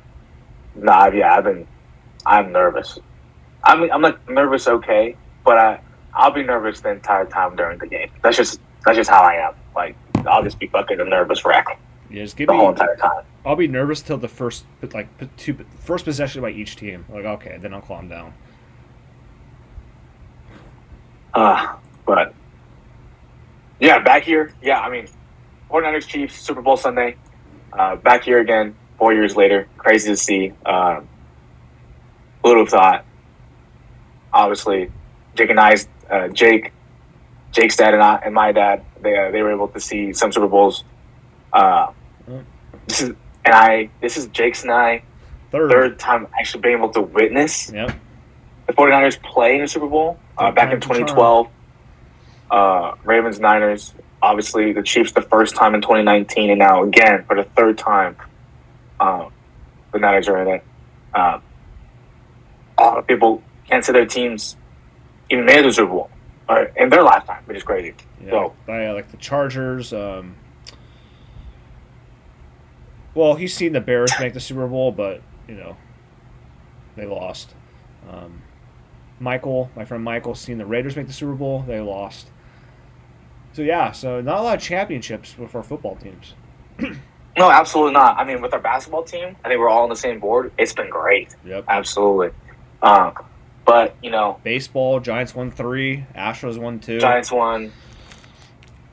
nah, 0.74 1.06
yeah, 1.08 1.34
I've 1.34 1.44
been 1.44 1.66
I'm 2.24 2.52
nervous. 2.52 2.98
I'm 3.64 3.90
I'm 3.92 4.02
like 4.02 4.28
nervous, 4.28 4.66
okay, 4.66 5.16
but 5.44 5.58
I 5.58 5.80
I'll 6.14 6.30
be 6.30 6.42
nervous 6.42 6.80
the 6.80 6.90
entire 6.90 7.26
time 7.26 7.54
during 7.54 7.78
the 7.78 7.86
game. 7.86 8.10
That's 8.22 8.36
just 8.36 8.60
that's 8.84 8.96
just 8.96 9.10
how 9.10 9.22
I 9.22 9.34
am. 9.34 9.54
Like 9.76 9.96
I'll 10.26 10.42
just 10.42 10.58
be 10.58 10.68
fucking 10.68 11.00
a 11.00 11.04
nervous 11.04 11.44
wreck 11.44 11.66
Yeah, 12.10 12.22
just 12.22 12.36
give 12.36 12.46
the 12.46 12.54
me. 12.54 12.58
whole 12.58 12.70
entire 12.70 12.96
time. 12.96 13.24
I'll 13.44 13.56
be 13.56 13.68
nervous 13.68 14.02
till 14.02 14.18
the 14.18 14.28
first 14.28 14.64
like 14.92 15.08
two 15.36 15.58
first 15.80 16.04
possession 16.04 16.42
by 16.42 16.50
each 16.50 16.76
team. 16.76 17.04
Like 17.08 17.24
okay, 17.24 17.58
then 17.60 17.74
I'll 17.74 17.82
calm 17.82 18.08
down. 18.08 18.34
Uh, 21.34 21.76
but 22.06 22.34
yeah, 23.80 23.98
back 24.00 24.24
here. 24.24 24.52
Yeah, 24.62 24.80
I 24.80 24.90
mean, 24.90 25.06
49ers 25.70 26.06
Chiefs 26.06 26.40
Super 26.40 26.62
Bowl 26.62 26.76
Sunday. 26.76 27.16
Uh, 27.72 27.96
back 27.96 28.24
here 28.24 28.40
again, 28.40 28.74
four 28.96 29.12
years 29.12 29.36
later. 29.36 29.68
Crazy 29.76 30.10
to 30.10 30.16
see. 30.16 30.52
Uh, 30.64 31.00
have 32.44 32.68
thought? 32.70 33.04
Obviously, 34.32 34.90
Jake 35.34 35.50
and 35.50 35.60
I, 35.60 35.76
uh, 36.10 36.28
Jake, 36.28 36.72
Jake's 37.52 37.76
dad 37.76 37.92
and 37.92 38.02
I 38.02 38.16
and 38.24 38.34
my 38.34 38.52
dad, 38.52 38.84
they 39.02 39.16
uh, 39.16 39.30
they 39.30 39.42
were 39.42 39.52
able 39.52 39.68
to 39.68 39.80
see 39.80 40.14
some 40.14 40.32
Super 40.32 40.48
Bowls. 40.48 40.84
Uh. 41.52 41.92
This 42.88 43.00
is 43.02 43.08
and 43.44 43.54
I. 43.54 43.90
This 44.00 44.16
is 44.16 44.26
Jake's 44.28 44.62
and 44.62 44.72
I 44.72 45.02
Third. 45.52 45.70
third 45.70 45.98
time 45.98 46.26
actually 46.38 46.60
being 46.62 46.76
able 46.76 46.90
to 46.90 47.00
witness 47.00 47.70
Yep. 47.72 47.92
the 48.66 48.72
49ers 48.74 49.22
play 49.22 49.54
in 49.54 49.60
the 49.62 49.68
Super 49.68 49.86
Bowl 49.86 50.18
uh, 50.36 50.50
back 50.50 50.72
in 50.72 50.80
time's 50.80 50.96
a 50.96 51.04
charm. 51.04 51.08
2012. 51.08 51.48
Uh, 52.50 52.94
Ravens 53.04 53.38
Niners, 53.40 53.94
obviously 54.22 54.72
the 54.72 54.82
Chiefs 54.82 55.12
the 55.12 55.22
first 55.22 55.54
time 55.54 55.74
in 55.74 55.80
2019, 55.82 56.50
and 56.50 56.58
now 56.58 56.82
again 56.82 57.24
for 57.26 57.36
the 57.36 57.44
third 57.44 57.76
time, 57.78 58.16
um, 59.00 59.30
the 59.92 59.98
Niners 59.98 60.28
are 60.28 60.40
in 60.42 60.48
it. 60.48 60.64
Um, 61.14 61.42
a 62.78 62.82
lot 62.82 62.98
of 62.98 63.06
people 63.06 63.42
can't 63.68 63.84
say 63.84 63.92
their 63.92 64.06
teams 64.06 64.56
even 65.30 65.44
made 65.46 65.64
the 65.64 65.72
Super 65.72 65.90
Bowl 65.90 66.10
uh, 66.48 66.64
in 66.76 66.88
their 66.90 67.02
lifetime, 67.02 67.42
which 67.46 67.56
is 67.58 67.62
crazy. 67.62 67.94
Yeah, 68.24 68.30
So- 68.30 68.54
like, 68.66 68.88
uh, 68.88 68.94
like 68.94 69.10
the 69.10 69.16
Chargers. 69.18 69.92
Um, 69.92 70.34
well, 73.18 73.34
he's 73.34 73.52
seen 73.52 73.72
the 73.72 73.80
Bears 73.80 74.12
make 74.20 74.32
the 74.32 74.40
Super 74.40 74.66
Bowl, 74.68 74.92
but 74.92 75.20
you 75.48 75.56
know, 75.56 75.76
they 76.94 77.04
lost. 77.04 77.52
Um, 78.08 78.42
Michael, 79.18 79.70
my 79.74 79.84
friend 79.84 80.04
Michael, 80.04 80.36
seen 80.36 80.56
the 80.58 80.64
Raiders 80.64 80.94
make 80.94 81.08
the 81.08 81.12
Super 81.12 81.32
Bowl. 81.34 81.64
They 81.66 81.80
lost. 81.80 82.28
So 83.54 83.62
yeah, 83.62 83.90
so 83.90 84.20
not 84.20 84.38
a 84.38 84.42
lot 84.42 84.56
of 84.56 84.62
championships 84.62 85.36
with 85.36 85.52
our 85.56 85.64
football 85.64 85.96
teams. 85.96 86.34
No, 87.36 87.50
absolutely 87.50 87.94
not. 87.94 88.16
I 88.18 88.24
mean, 88.24 88.40
with 88.40 88.52
our 88.52 88.60
basketball 88.60 89.02
team, 89.02 89.34
I 89.44 89.48
think 89.48 89.58
we're 89.58 89.68
all 89.68 89.82
on 89.82 89.88
the 89.88 89.96
same 89.96 90.20
board. 90.20 90.52
It's 90.56 90.72
been 90.72 90.88
great, 90.90 91.34
Yep. 91.44 91.64
absolutely. 91.66 92.30
Um, 92.82 93.14
but 93.64 93.96
you 94.00 94.10
know, 94.12 94.38
Baseball, 94.44 95.00
Giants 95.00 95.34
won 95.34 95.50
three, 95.50 96.06
Astros 96.14 96.56
won 96.56 96.78
two. 96.78 97.00
Giants 97.00 97.32
won. 97.32 97.72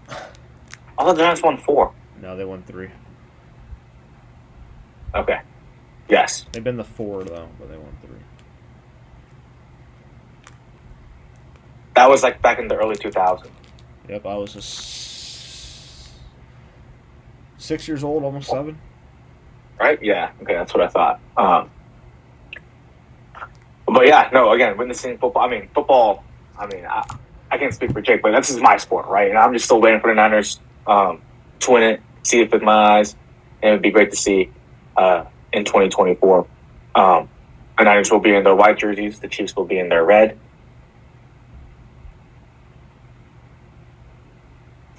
I 0.10 1.04
thought 1.04 1.14
the 1.16 1.22
Giants 1.22 1.44
won 1.44 1.58
four. 1.58 1.94
No, 2.22 2.36
they 2.36 2.46
won 2.46 2.64
three. 2.64 2.90
Okay. 5.16 5.40
Yes. 6.10 6.46
They've 6.52 6.64
been 6.64 6.78
the 6.78 6.84
four 6.84 7.24
though, 7.24 7.48
but 7.60 7.70
they 7.70 7.78
won 7.78 7.98
three. 8.02 8.18
That 11.96 12.10
was 12.10 12.24
like 12.24 12.42
back 12.42 12.60
in 12.60 12.68
the 12.68 12.76
early 12.76 12.96
2000s. 12.96 13.48
Yep, 14.10 14.26
I 14.26 14.36
was 14.36 14.54
just 14.54 16.12
six 17.58 17.88
years 17.88 18.04
old, 18.04 18.24
almost 18.24 18.50
seven. 18.50 18.78
right? 19.80 19.98
Yeah. 20.04 20.32
Okay, 20.42 20.54
that's 20.54 20.74
what 20.74 20.84
I 20.84 20.88
thought. 20.90 21.20
Um, 21.38 21.72
but 23.88 24.06
yeah, 24.06 24.30
no. 24.34 24.52
Again, 24.52 24.78
witnessing 24.78 25.18
football. 25.18 25.44
I 25.44 25.50
mean, 25.50 25.70
football. 25.74 26.24
I 26.60 26.68
mean, 26.68 26.86
I, 26.86 27.04
I 27.50 27.58
can't 27.58 27.74
speak 27.74 27.92
for 27.94 28.02
Jake, 28.02 28.22
but 28.22 28.32
this 28.32 28.50
is 28.50 28.58
my 28.58 28.78
sport, 28.78 29.08
right? 29.08 29.30
And 29.30 29.38
I'm 29.38 29.54
just 29.54 29.66
still 29.66 29.82
waiting 29.82 30.02
for 30.02 30.12
the 30.12 30.16
Niners 30.16 30.60
um, 30.86 31.22
to 31.62 31.72
win 31.72 31.84
it, 31.84 32.02
see 32.24 32.42
it 32.42 32.52
with 32.52 32.62
my 32.62 32.98
eyes, 33.00 33.16
and 33.62 33.72
it'd 33.72 33.82
be 33.82 33.92
great 33.92 34.12
to 34.12 34.18
see 34.18 34.52
uh, 34.98 35.26
in 35.54 35.66
2024. 35.66 36.48
Um, 36.96 37.30
the 37.78 37.84
Niners 37.84 38.12
will 38.12 38.20
be 38.20 38.34
in 38.34 38.44
their 38.44 38.56
white 38.56 38.78
jerseys. 38.78 39.20
The 39.20 39.28
Chiefs 39.28 39.56
will 39.56 39.66
be 39.66 39.80
in 39.80 39.90
their 39.90 40.06
red. 40.06 40.38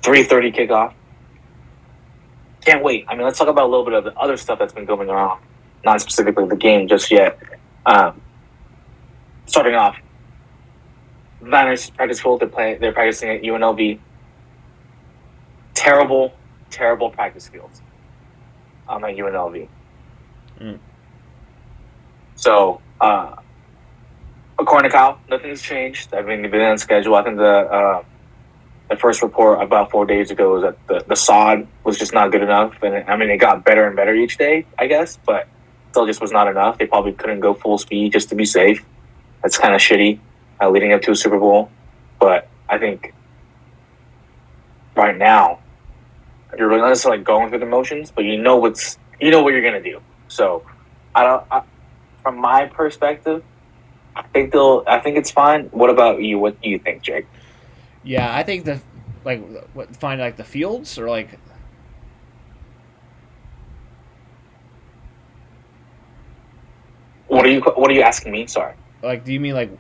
Three 0.02 0.22
thirty 0.22 0.52
kickoff. 0.52 0.92
Can't 2.64 2.82
wait. 2.82 3.06
I 3.08 3.14
mean, 3.14 3.24
let's 3.24 3.38
talk 3.38 3.48
about 3.48 3.64
a 3.64 3.70
little 3.70 3.84
bit 3.84 3.94
of 3.94 4.04
the 4.04 4.14
other 4.16 4.36
stuff 4.36 4.58
that's 4.58 4.72
been 4.72 4.84
going 4.84 5.08
on. 5.08 5.40
Not 5.84 6.00
specifically 6.00 6.46
the 6.46 6.56
game 6.56 6.86
just 6.86 7.10
yet. 7.10 7.38
Um, 7.86 8.20
starting 9.46 9.74
off, 9.74 9.96
Niners 11.40 11.90
practice 11.90 12.20
field. 12.20 12.40
They're 12.40 12.48
playing. 12.48 12.80
They're 12.80 12.92
practicing 12.92 13.30
at 13.30 13.42
UNLV. 13.42 13.98
Terrible, 15.74 16.34
terrible 16.70 17.10
practice 17.10 17.48
fields. 17.48 17.82
Um, 18.88 19.04
at 19.04 19.16
UNLV. 19.16 19.68
Mm. 20.60 20.78
So, 22.36 22.80
uh, 23.00 23.36
according 24.58 24.90
to 24.90 24.96
Kyle, 24.96 25.18
nothing's 25.28 25.62
changed. 25.62 26.14
I 26.14 26.22
mean, 26.22 26.42
they've 26.42 26.50
been 26.50 26.62
on 26.62 26.78
schedule. 26.78 27.14
I 27.14 27.22
think 27.22 27.36
the 27.36 27.44
uh, 27.44 28.04
the 28.90 28.96
first 28.96 29.22
report 29.22 29.62
about 29.62 29.90
four 29.90 30.06
days 30.06 30.30
ago 30.30 30.54
was 30.54 30.62
that 30.62 30.86
the, 30.86 31.04
the 31.08 31.16
sod 31.16 31.66
was 31.84 31.98
just 31.98 32.12
not 32.12 32.30
good 32.30 32.42
enough, 32.42 32.82
and 32.82 33.08
I 33.08 33.16
mean, 33.16 33.30
it 33.30 33.38
got 33.38 33.64
better 33.64 33.86
and 33.86 33.96
better 33.96 34.14
each 34.14 34.38
day, 34.38 34.66
I 34.78 34.86
guess, 34.86 35.18
but 35.26 35.48
still 35.90 36.06
just 36.06 36.20
was 36.20 36.32
not 36.32 36.48
enough. 36.48 36.78
They 36.78 36.86
probably 36.86 37.12
couldn't 37.12 37.40
go 37.40 37.54
full 37.54 37.78
speed 37.78 38.12
just 38.12 38.28
to 38.28 38.34
be 38.34 38.44
safe. 38.44 38.84
That's 39.42 39.58
kind 39.58 39.74
of 39.74 39.80
shitty, 39.80 40.20
uh, 40.60 40.68
leading 40.68 40.92
up 40.92 41.02
to 41.02 41.10
a 41.10 41.16
Super 41.16 41.38
Bowl. 41.38 41.70
But 42.20 42.48
I 42.68 42.78
think 42.78 43.14
right 44.94 45.16
now 45.16 45.60
you're 46.56 46.68
really 46.68 46.80
not 46.80 46.88
necessarily 46.88 47.22
going 47.22 47.50
through 47.50 47.60
the 47.60 47.66
motions, 47.66 48.10
but 48.10 48.24
you 48.24 48.40
know 48.40 48.56
what's 48.56 48.98
you 49.20 49.30
know 49.30 49.42
what 49.42 49.52
you're 49.52 49.62
gonna 49.62 49.82
do. 49.82 50.00
So 50.28 50.64
I 51.14 51.22
don't. 51.22 51.44
I, 51.50 51.62
from 52.22 52.38
my 52.40 52.66
perspective, 52.66 53.42
I 54.14 54.22
think 54.22 54.52
they'll. 54.52 54.84
I 54.86 54.98
think 55.00 55.16
it's 55.16 55.30
fine. 55.30 55.66
What 55.66 55.90
about 55.90 56.22
you? 56.22 56.38
What 56.38 56.60
do 56.60 56.68
you 56.68 56.78
think, 56.78 57.02
Jake? 57.02 57.26
Yeah, 58.02 58.34
I 58.34 58.42
think 58.42 58.64
the 58.64 58.80
like 59.24 59.42
what 59.74 59.94
find 59.96 60.20
like 60.20 60.36
the 60.36 60.44
fields 60.44 60.98
or 60.98 61.08
like 61.08 61.38
What 67.28 67.44
are 67.44 67.48
you 67.48 67.60
What 67.60 67.90
are 67.90 67.94
you 67.94 68.02
asking 68.02 68.32
me? 68.32 68.46
Sorry. 68.46 68.74
like 69.02 69.24
do 69.24 69.32
you 69.32 69.40
mean 69.40 69.54
like 69.54 69.70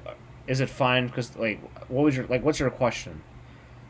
is 0.46 0.60
it 0.60 0.68
fine 0.68 1.06
because 1.06 1.36
like 1.36 1.60
what 1.88 2.02
was 2.04 2.16
your 2.16 2.26
like 2.26 2.42
what's 2.42 2.58
your 2.58 2.70
question? 2.70 3.22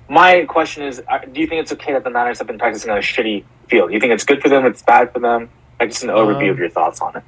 My 0.09 0.45
question 0.45 0.85
is: 0.85 1.03
uh, 1.09 1.19
Do 1.19 1.41
you 1.41 1.47
think 1.49 1.63
it's 1.63 1.73
okay 1.73 1.93
that 1.93 2.05
the 2.05 2.11
Niners 2.11 2.39
have 2.39 2.47
been 2.47 2.59
practicing 2.59 2.91
on 2.91 2.99
a 2.99 3.01
shitty 3.01 3.45
field? 3.69 3.89
Do 3.89 3.95
you 3.95 4.01
think 4.01 4.13
it's 4.13 4.25
good 4.25 4.41
for 4.41 4.49
them? 4.49 4.65
It's 4.65 4.83
bad 4.83 5.13
for 5.13 5.19
them? 5.19 5.51
Just 5.81 6.03
an 6.05 6.11
overview 6.11 6.45
Um, 6.45 6.51
of 6.51 6.59
your 6.59 6.69
thoughts 6.71 7.01
on 7.01 7.17
it. 7.17 7.23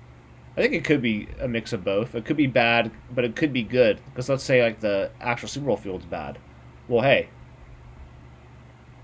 I 0.57 0.63
think 0.63 0.75
it 0.75 0.85
could 0.85 1.01
be 1.03 1.29
a 1.41 1.47
mix 1.47 1.73
of 1.73 1.85
both. 1.85 2.15
It 2.15 2.25
could 2.25 2.37
be 2.37 2.47
bad, 2.49 2.91
but 3.15 3.25
it 3.25 3.37
could 3.37 3.53
be 3.53 3.63
good. 3.63 4.01
Because 4.07 4.29
let's 4.29 4.43
say 4.43 4.63
like 4.63 4.81
the 4.81 5.11
actual 5.21 5.49
Super 5.49 5.67
Bowl 5.67 5.77
field's 5.77 6.05
bad. 6.07 6.39
Well, 6.89 7.03
hey, 7.03 7.29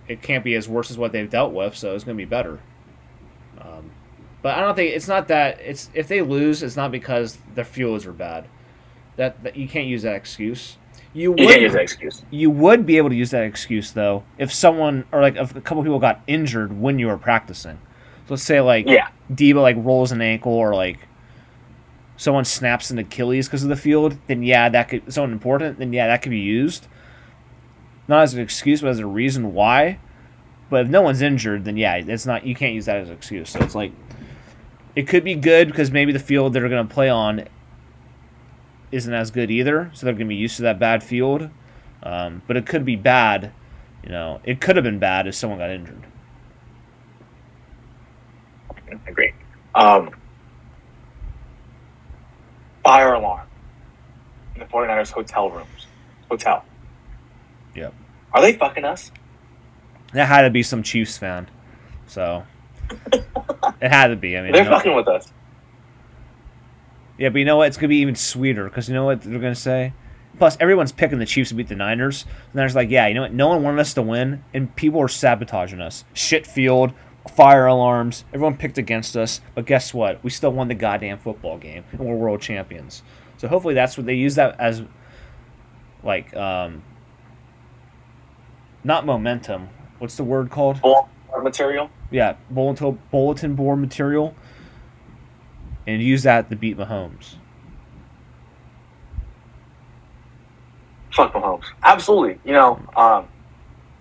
it 0.08 0.20
can't 0.22 0.42
be 0.44 0.54
as 0.54 0.68
worse 0.68 0.90
as 0.90 0.98
what 0.98 1.12
they've 1.12 1.28
dealt 1.30 1.52
with, 1.52 1.76
so 1.76 1.94
it's 1.94 2.04
going 2.04 2.16
to 2.16 2.20
be 2.20 2.28
better. 2.28 2.58
Um, 3.60 3.90
but 4.42 4.56
I 4.56 4.60
don't 4.60 4.74
think 4.74 4.94
it's 4.94 5.08
not 5.08 5.28
that 5.28 5.60
it's 5.60 5.90
if 5.94 6.08
they 6.08 6.22
lose, 6.22 6.62
it's 6.62 6.76
not 6.76 6.90
because 6.90 7.38
their 7.54 7.64
fuels 7.64 8.04
are 8.06 8.12
bad. 8.12 8.46
That, 9.16 9.42
that 9.44 9.56
you 9.56 9.68
can't 9.68 9.86
use 9.86 10.02
that 10.02 10.16
excuse. 10.16 10.76
You 11.12 11.30
would 11.30 11.40
You 11.40 11.46
can't 11.46 11.62
use 11.62 11.72
that 11.72 11.82
excuse. 11.82 12.22
you 12.30 12.50
would 12.50 12.84
be 12.84 12.96
able 12.96 13.10
to 13.10 13.14
use 13.14 13.30
that 13.30 13.44
excuse 13.44 13.92
though 13.92 14.24
if 14.36 14.52
someone 14.52 15.04
or 15.12 15.22
like 15.22 15.36
if 15.36 15.54
a 15.54 15.60
couple 15.60 15.84
people 15.84 16.00
got 16.00 16.20
injured 16.26 16.78
when 16.80 16.98
you 16.98 17.06
were 17.06 17.16
practicing. 17.16 17.78
So 18.26 18.34
let's 18.34 18.42
say 18.42 18.60
like 18.60 18.86
Yeah. 18.88 19.08
Deebo 19.32 19.62
like 19.62 19.76
rolls 19.78 20.12
an 20.12 20.20
ankle 20.20 20.52
or 20.52 20.74
like 20.74 20.98
someone 22.16 22.44
snaps 22.44 22.90
an 22.90 22.98
Achilles 22.98 23.48
because 23.48 23.62
of 23.62 23.68
the 23.68 23.76
field, 23.76 24.16
then 24.26 24.42
yeah, 24.42 24.68
that 24.68 24.88
could 24.88 25.12
someone 25.12 25.32
important, 25.32 25.78
then 25.78 25.92
yeah, 25.92 26.06
that 26.06 26.22
could 26.22 26.30
be 26.30 26.38
used. 26.38 26.86
Not 28.06 28.22
as 28.22 28.34
an 28.34 28.40
excuse, 28.40 28.82
but 28.82 28.88
as 28.90 28.98
a 28.98 29.06
reason 29.06 29.54
why. 29.54 29.98
But 30.70 30.86
if 30.86 30.88
no 30.88 31.02
one's 31.02 31.22
injured, 31.22 31.64
then 31.64 31.76
yeah, 31.76 31.96
it's 31.96 32.26
not. 32.26 32.46
You 32.46 32.54
can't 32.54 32.74
use 32.74 32.86
that 32.86 32.96
as 32.96 33.08
an 33.08 33.14
excuse. 33.14 33.50
So 33.50 33.60
it's 33.60 33.74
like 33.74 33.92
it 34.94 35.08
could 35.08 35.24
be 35.24 35.34
good 35.34 35.68
because 35.68 35.90
maybe 35.90 36.12
the 36.12 36.18
field 36.18 36.52
they're 36.52 36.68
going 36.68 36.86
to 36.86 36.92
play 36.92 37.08
on 37.08 37.46
isn't 38.92 39.12
as 39.12 39.30
good 39.30 39.50
either, 39.50 39.90
so 39.94 40.06
they're 40.06 40.14
going 40.14 40.26
to 40.26 40.28
be 40.28 40.36
used 40.36 40.56
to 40.56 40.62
that 40.62 40.78
bad 40.78 41.02
field. 41.02 41.50
Um, 42.02 42.42
but 42.46 42.56
it 42.56 42.66
could 42.66 42.84
be 42.84 42.96
bad. 42.96 43.52
You 44.02 44.10
know, 44.10 44.40
it 44.44 44.60
could 44.60 44.76
have 44.76 44.84
been 44.84 44.98
bad 44.98 45.26
if 45.26 45.34
someone 45.34 45.58
got 45.58 45.70
injured. 45.70 46.02
Agree. 49.06 49.32
Um, 49.74 50.10
fire 52.82 53.14
alarm 53.14 53.46
in 54.54 54.60
the 54.60 54.66
49ers 54.66 55.10
hotel 55.10 55.50
rooms. 55.50 55.86
Hotel. 56.28 56.64
Yep. 57.74 57.94
Are 58.32 58.40
they 58.42 58.52
fucking 58.52 58.84
us? 58.84 59.10
That 60.12 60.26
had 60.28 60.42
to 60.42 60.50
be 60.50 60.62
some 60.62 60.82
Chiefs 60.82 61.18
fan. 61.18 61.48
So 62.06 62.44
it 63.10 63.88
had 63.90 64.08
to 64.08 64.16
be. 64.16 64.36
I 64.36 64.42
mean, 64.42 64.52
They're 64.52 64.64
fucking 64.64 64.94
with 64.94 65.08
us. 65.08 65.32
yeah, 67.18 67.30
but 67.30 67.38
you 67.38 67.44
know 67.44 67.56
what? 67.56 67.68
It's 67.68 67.76
gonna 67.76 67.88
be 67.88 67.96
even 67.98 68.14
sweeter 68.14 68.64
because 68.64 68.88
you 68.88 68.94
know 68.94 69.04
what 69.04 69.22
they're 69.22 69.38
gonna 69.38 69.54
say. 69.54 69.92
Plus, 70.38 70.56
everyone's 70.60 70.92
picking 70.92 71.18
the 71.20 71.26
Chiefs 71.26 71.50
to 71.50 71.54
beat 71.54 71.68
the 71.68 71.76
Niners. 71.76 72.24
The 72.52 72.58
Niners 72.58 72.74
like, 72.74 72.90
yeah, 72.90 73.06
you 73.06 73.14
know 73.14 73.22
what? 73.22 73.32
No 73.32 73.48
one 73.48 73.62
wanted 73.62 73.80
us 73.80 73.94
to 73.94 74.02
win, 74.02 74.42
and 74.52 74.74
people 74.74 75.00
are 75.00 75.06
sabotaging 75.08 75.80
us. 75.80 76.04
Shit 76.12 76.44
field, 76.46 76.92
fire 77.28 77.66
alarms. 77.66 78.24
Everyone 78.32 78.56
picked 78.56 78.78
against 78.78 79.16
us, 79.16 79.40
but 79.54 79.66
guess 79.66 79.94
what? 79.94 80.22
We 80.22 80.30
still 80.30 80.52
won 80.52 80.68
the 80.68 80.74
goddamn 80.74 81.18
football 81.18 81.58
game, 81.58 81.84
and 81.92 82.00
we're 82.00 82.16
world 82.16 82.40
champions. 82.40 83.02
So 83.36 83.48
hopefully, 83.48 83.74
that's 83.74 83.96
what 83.96 84.06
they 84.06 84.14
use 84.14 84.34
that 84.36 84.58
as, 84.60 84.82
like, 86.02 86.34
um, 86.36 86.82
not 88.82 89.06
momentum. 89.06 89.68
What's 89.98 90.16
the 90.16 90.24
word 90.24 90.50
called? 90.50 90.80
Bull 90.82 91.08
material. 91.42 91.90
yeah, 92.10 92.36
bulletin 92.50 93.00
bulletin 93.10 93.54
board 93.54 93.80
material, 93.80 94.34
and 95.86 96.02
use 96.02 96.22
that 96.22 96.48
to 96.50 96.56
beat 96.56 96.76
Mahomes. 96.76 97.36
Fuck 101.12 101.32
Mahomes. 101.32 101.64
Absolutely. 101.82 102.38
You 102.44 102.52
know, 102.52 102.80
um, 102.96 103.28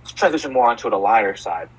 let's 0.01 0.13
transition 0.13 0.51
more 0.53 0.69
onto 0.69 0.89
the 0.89 0.97
lighter 0.97 1.35
side. 1.35 1.69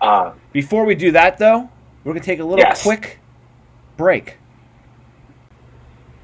Uh, 0.00 0.32
Before 0.52 0.84
we 0.84 0.94
do 0.94 1.12
that, 1.12 1.38
though, 1.38 1.68
we're 2.04 2.12
gonna 2.12 2.24
take 2.24 2.40
a 2.40 2.44
little 2.44 2.58
Yes. 2.58 2.82
quick 2.82 3.18
break. 3.96 4.36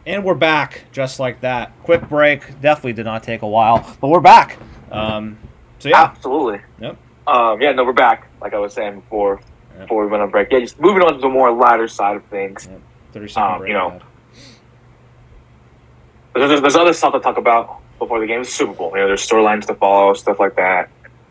And 0.07 0.25
we're 0.25 0.35
back, 0.35 0.85
just 0.93 1.19
like 1.19 1.41
that. 1.41 1.73
Quick 1.83 2.09
break. 2.09 2.61
Definitely 2.61 2.93
did 2.95 3.05
not 3.07 3.23
take 3.23 3.43
a 3.43 3.47
while, 3.47 3.97
but 4.01 4.09
we're 4.09 4.21
back. 4.21 4.57
Um, 4.91 5.37
so 5.79 5.89
yeah, 5.89 6.05
Absolutely. 6.05 6.61
Yep. 6.81 6.97
Um, 7.27 7.61
yeah, 7.61 7.73
no, 7.73 7.85
we're 7.85 7.93
back. 7.93 8.29
Like 8.41 8.55
I 8.55 8.59
was 8.59 8.73
saying 8.73 9.01
before, 9.01 9.41
Yep. 9.73 9.81
before 9.83 10.05
we 10.05 10.11
went 10.11 10.23
on 10.23 10.31
break. 10.31 10.49
Yeah, 10.53 10.61
just 10.61 10.81
moving 10.81 11.03
on 11.03 11.15
to 11.15 11.19
the 11.19 11.29
more 11.29 11.53
lighter 11.53 11.89
side 11.89 12.17
of 12.17 12.25
things. 12.27 12.69
thirty 13.13 13.29
second 13.29 13.51
um, 13.53 13.59
break. 13.59 13.69
you 13.69 13.75
know. 13.75 13.99
There's, 16.35 16.49
there's, 16.51 16.61
there's 16.61 16.77
other 16.77 16.93
stuff 16.93 17.13
to 17.15 17.21
talk 17.21 17.37
about 17.39 17.81
before 17.99 18.21
the 18.21 18.27
game. 18.27 18.43
It's 18.43 18.53
Super 18.53 18.75
Bowl. 18.75 18.91
You 18.95 18.99
know, 19.01 19.07
there's 19.09 19.27
storylines 19.27 19.67
to 19.67 19.75
follow, 19.75 20.13
stuff 20.15 20.39
like 20.39 20.55
that. 20.57 20.89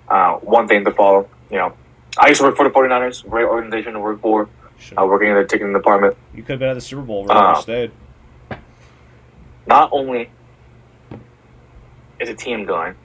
Uh, 0.10 0.34
one 0.38 0.68
thing 0.68 0.84
to 0.84 0.92
follow. 0.92 1.30
You 1.52 1.58
know, 1.58 1.74
I 2.18 2.30
used 2.30 2.40
to 2.42 2.48
work 2.48 2.56
for 2.56 2.68
the 2.68 2.74
49ers. 2.74 3.28
Great 3.30 3.46
organization 3.46 3.94
to 3.94 4.00
work 4.00 4.22
for. 4.22 4.50
Shit. 4.78 4.98
Uh, 4.98 5.06
working 5.06 5.30
in 5.30 5.36
the 5.36 5.46
ticketing 5.46 5.74
department. 5.74 6.16
you 6.34 6.42
could 6.44 6.54
have 6.54 6.60
been 6.60 6.70
at 6.70 6.74
the 6.74 6.82
Super 6.82 7.02
Bowl. 7.02 7.26
Where 7.26 7.38
Uh, 7.38 7.56
stayed. 7.56 7.92
Not 9.68 9.90
only 9.92 10.30
is 12.20 12.30
a 12.30 12.36
team 12.36 12.66
going, 12.66 12.96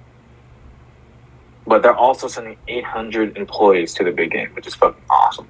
but 1.66 1.82
they're 1.82 1.96
also 1.96 2.28
sending 2.28 2.56
800 2.68 3.36
employees 3.36 3.94
to 3.94 4.04
the 4.04 4.10
big 4.10 4.30
game, 4.30 4.50
which 4.54 4.66
is 4.66 4.74
fucking 4.74 5.02
awesome. 5.08 5.48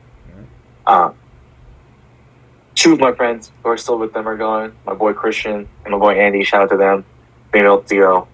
Uh, 0.86 1.10
two 2.74 2.92
of 2.92 3.00
my 3.00 3.12
friends 3.12 3.50
who 3.62 3.70
are 3.70 3.76
still 3.76 3.98
with 3.98 4.12
them 4.12 4.28
are 4.28 4.36
going. 4.36 4.72
My 4.86 4.94
boy 4.94 5.12
Christian 5.12 5.68
and 5.84 5.92
my 5.92 5.98
boy 5.98 6.14
Andy. 6.14 6.44
Shout 6.44 6.62
out 6.62 6.70
to 6.70 6.76
them 6.76 7.04
being 7.52 7.64
able 7.64 7.82
to 7.82 7.96
go. 7.96 8.28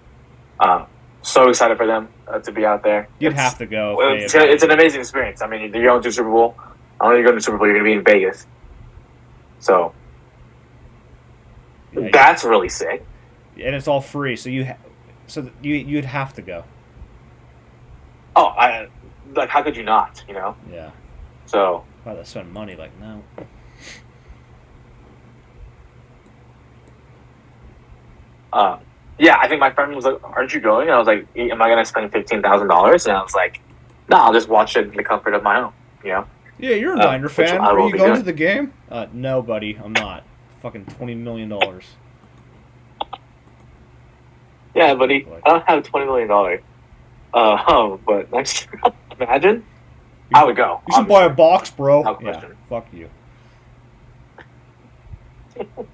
Uh, 0.59 0.85
so 1.21 1.49
excited 1.49 1.77
for 1.77 1.85
them 1.87 2.09
uh, 2.29 2.39
to 2.39 2.51
be 2.51 2.65
out 2.65 2.83
there. 2.83 3.07
You'd 3.19 3.33
It's- 3.33 3.41
have 3.49 3.57
to 3.59 3.65
go. 3.65 3.97
it's, 4.13 4.33
it's 4.35 4.63
an 4.63 4.71
amazing 4.71 5.01
experience. 5.01 5.41
I 5.41 5.47
mean, 5.47 5.73
you're 5.73 5.83
going 5.83 6.01
to 6.03 6.11
Super 6.11 6.29
Bowl. 6.29 6.55
Not 6.99 7.07
only 7.07 7.15
are 7.17 7.19
you 7.19 7.25
going 7.25 7.37
to 7.37 7.41
Super 7.43 7.57
Bowl, 7.57 7.67
you're 7.67 7.75
going 7.79 7.85
to 7.85 7.89
be 7.91 7.97
in 7.97 8.03
Vegas. 8.03 8.45
So 9.59 9.93
yeah, 11.93 12.09
that's 12.11 12.43
really 12.43 12.69
sick. 12.69 13.03
and 13.55 13.73
it's 13.75 13.87
all 13.87 14.01
free. 14.01 14.35
So 14.35 14.49
you, 14.49 14.65
ha- 14.65 14.77
so 15.27 15.49
you 15.61 15.75
you'd 15.75 16.05
have 16.05 16.33
to 16.35 16.41
go. 16.41 16.63
Oh, 18.35 18.45
I 18.47 18.87
like 19.35 19.49
how 19.49 19.63
could 19.63 19.75
you 19.75 19.83
not? 19.83 20.23
You 20.27 20.35
know. 20.35 20.55
Yeah. 20.71 20.91
So 21.47 21.83
Why 22.03 22.13
they 22.15 22.23
spend 22.23 22.51
money 22.53 22.75
like 22.75 22.91
no. 22.99 23.23
uh, 28.53 28.77
yeah, 29.19 29.37
I 29.39 29.47
think 29.47 29.59
my 29.59 29.71
friend 29.71 29.95
was 29.95 30.05
like, 30.05 30.19
"Aren't 30.23 30.53
you 30.53 30.59
going?" 30.59 30.87
And 30.87 30.95
I 30.95 30.99
was 30.99 31.07
like, 31.07 31.27
"Am 31.35 31.61
I 31.61 31.65
going 31.67 31.77
to 31.79 31.85
spend 31.85 32.11
fifteen 32.11 32.41
thousand 32.41 32.67
dollars?" 32.67 33.05
And 33.07 33.15
I 33.17 33.21
was 33.21 33.33
like, 33.35 33.59
"No, 34.09 34.17
I'll 34.17 34.33
just 34.33 34.49
watch 34.49 34.75
it 34.75 34.87
in 34.87 34.95
the 34.95 35.03
comfort 35.03 35.33
of 35.33 35.43
my 35.43 35.61
home." 35.61 35.73
You 36.03 36.11
know. 36.11 36.27
Yeah, 36.59 36.71
you're 36.75 36.95
a 36.95 36.99
Uh, 36.99 37.05
Niner 37.05 37.23
which 37.27 37.33
fan. 37.33 37.57
Are 37.59 37.79
you 37.79 37.91
going 37.95 38.09
doing. 38.11 38.15
to 38.15 38.23
the 38.23 38.33
game? 38.33 38.73
Uh, 38.89 39.05
no, 39.13 39.41
buddy, 39.41 39.77
I'm 39.83 39.93
not. 39.93 40.23
fucking 40.61 40.85
twenty 40.85 41.13
million 41.15 41.49
dollars. 41.49 41.85
Yeah, 44.75 44.93
buddy. 44.95 45.27
I 45.45 45.49
don't 45.49 45.63
have 45.67 45.83
twenty 45.83 46.05
million 46.05 46.27
dollars. 46.27 46.61
Uh, 47.33 47.53
um, 47.67 47.99
but 48.05 48.31
next, 48.31 48.67
imagine. 49.19 49.65
I 50.33 50.43
would 50.43 50.55
go. 50.55 50.81
You 50.89 50.95
should 50.95 51.07
buy 51.07 51.23
a 51.23 51.29
box, 51.29 51.69
bro. 51.69 52.01
No 52.03 52.17
Yeah, 52.21 52.43
fuck 52.69 52.85
you. 52.93 53.09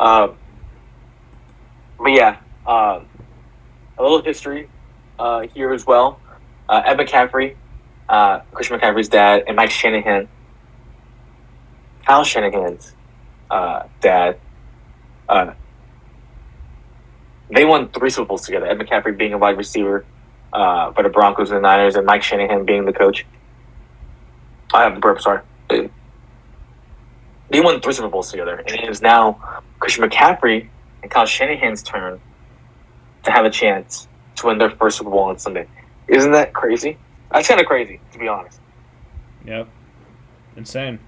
Um, 0.00 0.36
but 1.98 2.12
yeah, 2.12 2.38
um, 2.66 3.06
a 3.98 4.02
little 4.02 4.22
history 4.22 4.68
uh, 5.18 5.42
here 5.48 5.72
as 5.72 5.86
well. 5.86 6.20
Uh, 6.68 6.82
Ed 6.84 6.98
McCaffrey, 6.98 7.56
uh, 8.08 8.40
Christian 8.52 8.78
McCaffrey's 8.78 9.08
dad, 9.08 9.44
and 9.46 9.56
Mike 9.56 9.70
Shanahan, 9.70 10.28
Kyle 12.06 12.24
Shanahan's 12.24 12.94
uh, 13.50 13.84
dad. 14.00 14.38
Uh, 15.28 15.52
they 17.50 17.64
won 17.64 17.88
three 17.88 18.10
Super 18.10 18.26
Bowls 18.26 18.42
together. 18.42 18.66
Ed 18.66 18.78
McCaffrey 18.78 19.16
being 19.16 19.32
a 19.32 19.38
wide 19.38 19.56
receiver 19.56 20.04
uh, 20.52 20.92
for 20.92 21.02
the 21.02 21.08
Broncos 21.08 21.50
and 21.50 21.58
the 21.58 21.62
Niners, 21.62 21.96
and 21.96 22.06
Mike 22.06 22.22
Shanahan 22.22 22.64
being 22.64 22.84
the 22.84 22.92
coach. 22.92 23.26
I 24.72 24.82
have 24.82 24.94
the 24.94 25.00
burp. 25.00 25.20
Sorry. 25.20 25.40
They 27.50 27.60
won 27.60 27.80
three 27.80 27.94
Super 27.94 28.08
Bowls 28.08 28.30
together, 28.30 28.56
and 28.56 28.68
it 28.68 28.88
is 28.88 29.00
now 29.00 29.62
Christian 29.78 30.08
McCaffrey 30.08 30.68
and 31.02 31.10
Kyle 31.10 31.26
Shanahan's 31.26 31.82
turn 31.82 32.20
to 33.24 33.30
have 33.30 33.44
a 33.44 33.50
chance 33.50 34.08
to 34.36 34.46
win 34.46 34.58
their 34.58 34.70
first 34.70 34.98
Super 34.98 35.10
Bowl 35.10 35.24
on 35.24 35.38
Sunday. 35.38 35.66
Isn't 36.08 36.32
that 36.32 36.52
crazy? 36.54 36.96
That's 37.30 37.48
kind 37.48 37.60
of 37.60 37.66
crazy, 37.66 38.00
to 38.12 38.18
be 38.18 38.28
honest. 38.28 38.60
Yep. 39.44 39.68
Insane. 40.56 40.98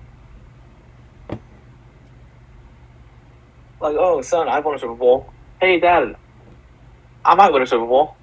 Like, 3.80 3.96
oh, 3.98 4.20
son, 4.20 4.48
I 4.48 4.60
won 4.60 4.74
a 4.74 4.78
Super 4.78 4.94
Bowl. 4.94 5.32
Hey, 5.60 5.80
Dad, 5.80 6.14
I 7.24 7.34
might 7.34 7.52
win 7.52 7.62
a 7.62 7.66
Super 7.66 7.86
Bowl. 7.86 8.14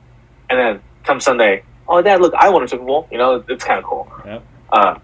And 0.50 0.60
then 0.60 0.82
come 1.04 1.20
Sunday, 1.20 1.64
oh, 1.88 2.02
Dad, 2.02 2.22
look, 2.22 2.34
I 2.36 2.50
won 2.50 2.64
a 2.64 2.68
Super 2.68 2.86
Bowl. 2.86 3.08
You 3.12 3.18
know, 3.18 3.44
it's 3.48 3.64
kind 3.64 3.80
of 3.80 3.86
cool. 3.86 4.12
Yep. 4.26 4.44
Uh, 4.72 5.00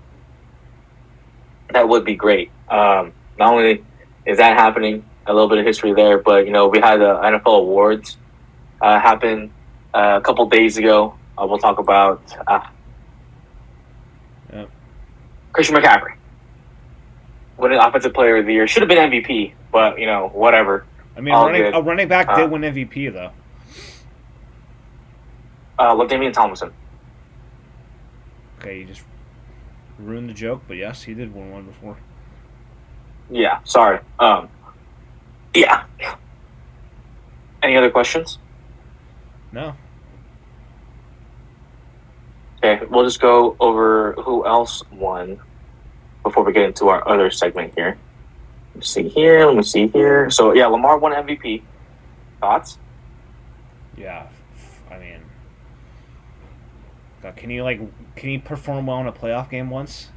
that 1.71 1.87
would 1.89 2.05
be 2.05 2.15
great. 2.15 2.51
Um, 2.69 3.13
not 3.39 3.53
only 3.53 3.83
is 4.25 4.37
that 4.37 4.57
happening, 4.57 5.03
a 5.25 5.33
little 5.33 5.47
bit 5.49 5.57
of 5.59 5.65
history 5.65 5.93
there, 5.93 6.17
but 6.17 6.45
you 6.45 6.51
know, 6.51 6.67
we 6.67 6.79
had 6.79 6.99
the 6.99 7.13
NFL 7.15 7.59
awards 7.59 8.17
uh, 8.81 8.99
happen 8.99 9.51
uh, 9.93 10.19
a 10.19 10.21
couple 10.21 10.45
days 10.47 10.77
ago. 10.77 11.15
Uh, 11.37 11.45
we'll 11.47 11.57
talk 11.59 11.79
about 11.79 12.21
uh, 12.47 12.59
Yep. 14.51 14.69
Christian 15.51 15.75
McCaffrey 15.75 16.15
winning 17.57 17.79
Offensive 17.79 18.13
Player 18.13 18.37
of 18.37 18.45
the 18.45 18.53
Year. 18.53 18.67
Should 18.67 18.81
have 18.81 18.89
been 18.89 19.09
MVP, 19.11 19.53
but 19.71 19.99
you 19.99 20.05
know, 20.05 20.29
whatever. 20.33 20.85
I 21.15 21.21
mean, 21.21 21.33
All 21.33 21.45
running, 21.45 21.61
good. 21.63 21.75
a 21.75 21.81
running 21.81 22.07
back 22.07 22.27
Uh, 22.29 22.37
did 22.37 22.51
win 22.51 22.61
MVP 22.63 23.13
though. 23.13 23.31
Uh, 25.79 25.95
LaDainian 25.95 26.33
Tomlinson. 26.33 26.71
Okay, 28.59 28.79
you 28.79 28.85
just 28.85 29.03
ruined 29.99 30.29
the 30.29 30.33
joke, 30.33 30.63
but 30.67 30.77
yes, 30.77 31.03
he 31.03 31.13
did 31.13 31.33
win 31.33 31.51
one 31.51 31.63
before. 31.65 31.97
Yeah, 33.29 33.59
sorry. 33.63 33.99
Um, 34.19 34.49
yeah. 35.55 35.85
Any 37.73 37.79
other 37.79 37.89
questions? 37.89 38.37
No. 39.51 39.73
Okay, 42.63 42.85
we'll 42.85 43.03
just 43.03 43.19
go 43.19 43.55
over 43.59 44.13
who 44.13 44.45
else 44.45 44.83
won 44.91 45.39
before 46.21 46.43
we 46.43 46.53
get 46.53 46.65
into 46.65 46.89
our 46.89 47.07
other 47.09 47.31
segment 47.31 47.73
here. 47.75 47.97
Let 48.67 48.75
me 48.75 48.81
see 48.83 49.09
here. 49.09 49.47
Let 49.47 49.55
me 49.55 49.63
see 49.63 49.87
here. 49.87 50.29
So 50.29 50.53
yeah, 50.53 50.67
Lamar 50.67 50.99
won 50.99 51.13
MVP. 51.13 51.63
Thoughts? 52.39 52.77
Yeah. 53.97 54.27
I 54.91 54.99
mean, 54.99 55.21
God, 57.23 57.35
can 57.35 57.49
you 57.49 57.63
like 57.63 57.79
can 58.15 58.29
you 58.29 58.39
perform 58.39 58.85
well 58.85 58.99
in 58.99 59.07
a 59.07 59.11
playoff 59.11 59.49
game 59.49 59.71
once? 59.71 60.09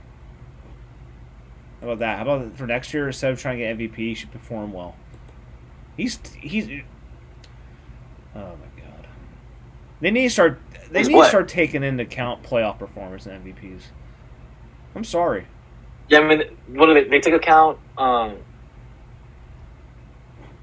How 1.80 1.86
about 1.86 2.00
that? 2.00 2.18
How 2.18 2.34
about 2.34 2.54
for 2.58 2.66
next 2.66 2.92
year 2.92 3.06
instead 3.06 3.32
of 3.32 3.40
trying 3.40 3.56
to 3.56 3.64
get 3.64 3.78
MVP, 3.78 3.96
he 3.96 4.14
should 4.14 4.30
perform 4.30 4.74
well. 4.74 4.94
He's 5.96 6.18
he's. 6.38 6.82
Oh 8.36 8.56
my 8.56 8.82
god. 8.82 9.06
They 10.00 10.10
need 10.10 10.24
to 10.24 10.30
start. 10.30 10.60
They 10.90 11.02
need 11.02 11.14
what? 11.14 11.24
to 11.24 11.28
start 11.28 11.48
taking 11.48 11.82
into 11.82 12.02
account 12.04 12.42
playoff 12.42 12.78
performance 12.78 13.26
and 13.26 13.44
MVPs. 13.44 13.82
I'm 14.94 15.04
sorry. 15.04 15.46
Yeah, 16.08 16.20
I 16.20 16.28
mean, 16.28 16.42
what 16.68 16.86
do 16.86 16.94
they? 16.94 17.04
They 17.04 17.20
take 17.20 17.34
account. 17.34 17.78
Um, 17.98 18.36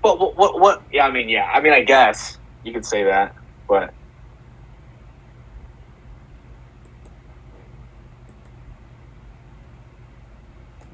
what, 0.01 0.19
what? 0.19 0.37
What? 0.37 0.59
What? 0.59 0.83
Yeah, 0.91 1.05
I 1.05 1.11
mean, 1.11 1.27
yeah. 1.27 1.45
I 1.45 1.59
mean, 1.59 1.73
I 1.73 1.81
guess 1.81 2.37
you 2.63 2.71
could 2.71 2.85
say 2.85 3.03
that, 3.03 3.35
but 3.67 3.93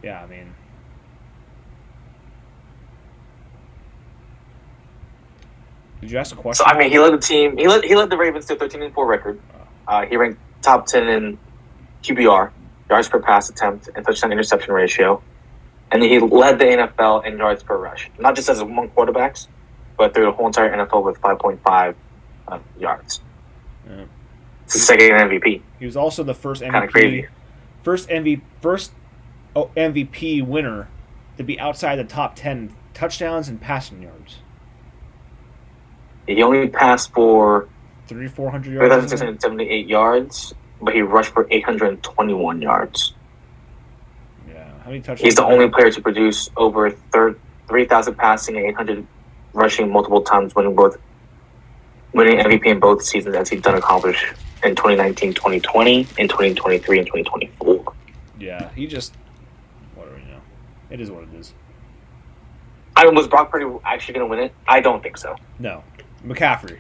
Yeah, 0.04 0.24
I 0.24 0.28
mean. 0.28 0.49
Did 6.02 6.12
you 6.12 6.18
ask 6.18 6.34
a 6.34 6.38
question? 6.38 6.66
So 6.66 6.72
I 6.72 6.78
mean, 6.78 6.92
he 6.92 7.00
led 7.00 7.14
the 7.14 7.18
team. 7.18 7.58
He 7.58 7.68
led 7.68 7.84
he 7.84 7.96
led 7.96 8.10
the 8.10 8.18
Ravens 8.18 8.46
to 8.46 8.54
a 8.54 8.56
thirteen 8.56 8.82
and 8.82 8.94
four 8.94 9.06
record. 9.06 9.40
Uh, 9.88 10.06
he 10.06 10.16
ranked 10.16 10.40
top 10.62 10.86
ten 10.86 11.08
in 11.08 11.38
QBR, 12.04 12.52
yards 12.90 13.10
per 13.10 13.20
pass 13.20 13.50
attempt, 13.50 13.90
and 13.94 14.06
touchdown 14.06 14.32
interception 14.32 14.74
ratio, 14.74 15.22
and 15.92 16.02
he 16.02 16.20
led 16.20 16.60
the 16.60 16.66
NFL 16.66 17.26
in 17.26 17.38
yards 17.38 17.64
per 17.64 17.78
rush. 17.78 18.10
Not 18.18 18.36
just 18.36 18.50
as 18.50 18.60
among 18.60 18.90
quarterbacks, 18.90 19.48
but 19.98 20.14
through 20.14 20.26
the 20.26 20.32
whole 20.32 20.48
entire 20.48 20.76
NFL 20.76 21.04
with 21.04 21.18
five 21.18 21.40
point 21.40 21.62
five 21.64 21.96
uh, 22.48 22.60
yards. 22.80 23.22
Yeah. 23.88 24.06
It's 24.64 24.74
his 24.74 24.86
second 24.86 25.10
MVP. 25.10 25.62
He 25.80 25.86
was 25.86 25.98
also 25.98 26.24
the 26.24 26.34
first 26.34 26.62
MVP, 26.62 27.28
first 27.84 28.08
MVP, 28.08 28.42
first 28.62 28.92
oh, 29.56 29.72
MVP 29.76 30.46
winner 30.46 30.88
to 31.38 31.44
be 31.44 31.60
outside 31.60 31.98
the 31.98 32.04
top 32.04 32.36
ten 32.36 32.76
touchdowns 32.94 33.50
and 33.50 33.60
passing 33.60 34.02
yards. 34.02 34.38
He 36.30 36.44
only 36.44 36.68
passed 36.70 37.12
for 37.12 37.68
Three, 38.08 38.28
four 38.28 38.52
hundred 38.52 38.78
three 38.78 38.88
thousand 38.88 38.92
yards. 39.00 39.10
six 39.10 39.22
hundred 39.22 39.42
seventy 39.42 39.70
eight 39.70 39.88
yards, 39.88 40.54
but 40.82 40.94
he 40.94 41.02
rushed 41.02 41.34
for 41.34 41.48
eight 41.50 41.64
hundred 41.64 41.90
and 41.90 42.04
twenty 42.04 42.34
one 42.34 42.62
yards. 42.62 43.14
Yeah, 44.48 44.64
how 44.84 44.90
many 44.90 45.00
touchdowns? 45.00 45.22
He's 45.22 45.36
the 45.36 45.44
only 45.44 45.70
player 45.70 45.92
to 45.92 46.02
produce 46.02 46.50
over 46.58 46.92
thir- 46.92 47.38
3,000 47.68 48.16
passing 48.16 48.58
and 48.58 48.66
800 48.66 49.06
rushing 49.54 49.92
multiple 49.92 50.22
times, 50.24 50.56
winning 50.56 50.76
both 50.76 50.98
winning 52.14 52.40
MVP 52.40 52.66
in 52.66 52.80
both 52.80 53.04
seasons 53.04 53.36
as 53.36 53.48
he's 53.50 53.62
done 53.62 53.76
accomplish 53.76 54.26
in 54.64 54.76
2019, 54.76 55.34
2020, 55.36 56.08
and 56.18 56.30
2023 56.30 56.98
and 56.98 57.08
2024. 57.08 57.94
Yeah, 58.40 58.70
he 58.74 58.88
just 58.88 59.14
whatever 59.94 60.18
you 60.18 60.26
know. 60.26 60.42
It 60.90 61.00
is 61.00 61.12
what 61.12 61.24
it 61.24 61.34
is. 61.36 61.54
I 62.96 63.06
mean, 63.06 63.14
was 63.14 63.28
Brock 63.28 63.52
Purdy 63.52 63.66
actually 63.86 64.16
going 64.16 64.26
to 64.26 64.30
win 64.30 64.40
it? 64.46 64.54
I 64.68 64.80
don't 64.82 65.04
think 65.04 65.18
so. 65.18 65.36
No, 65.60 65.84
McCaffrey. 66.24 66.80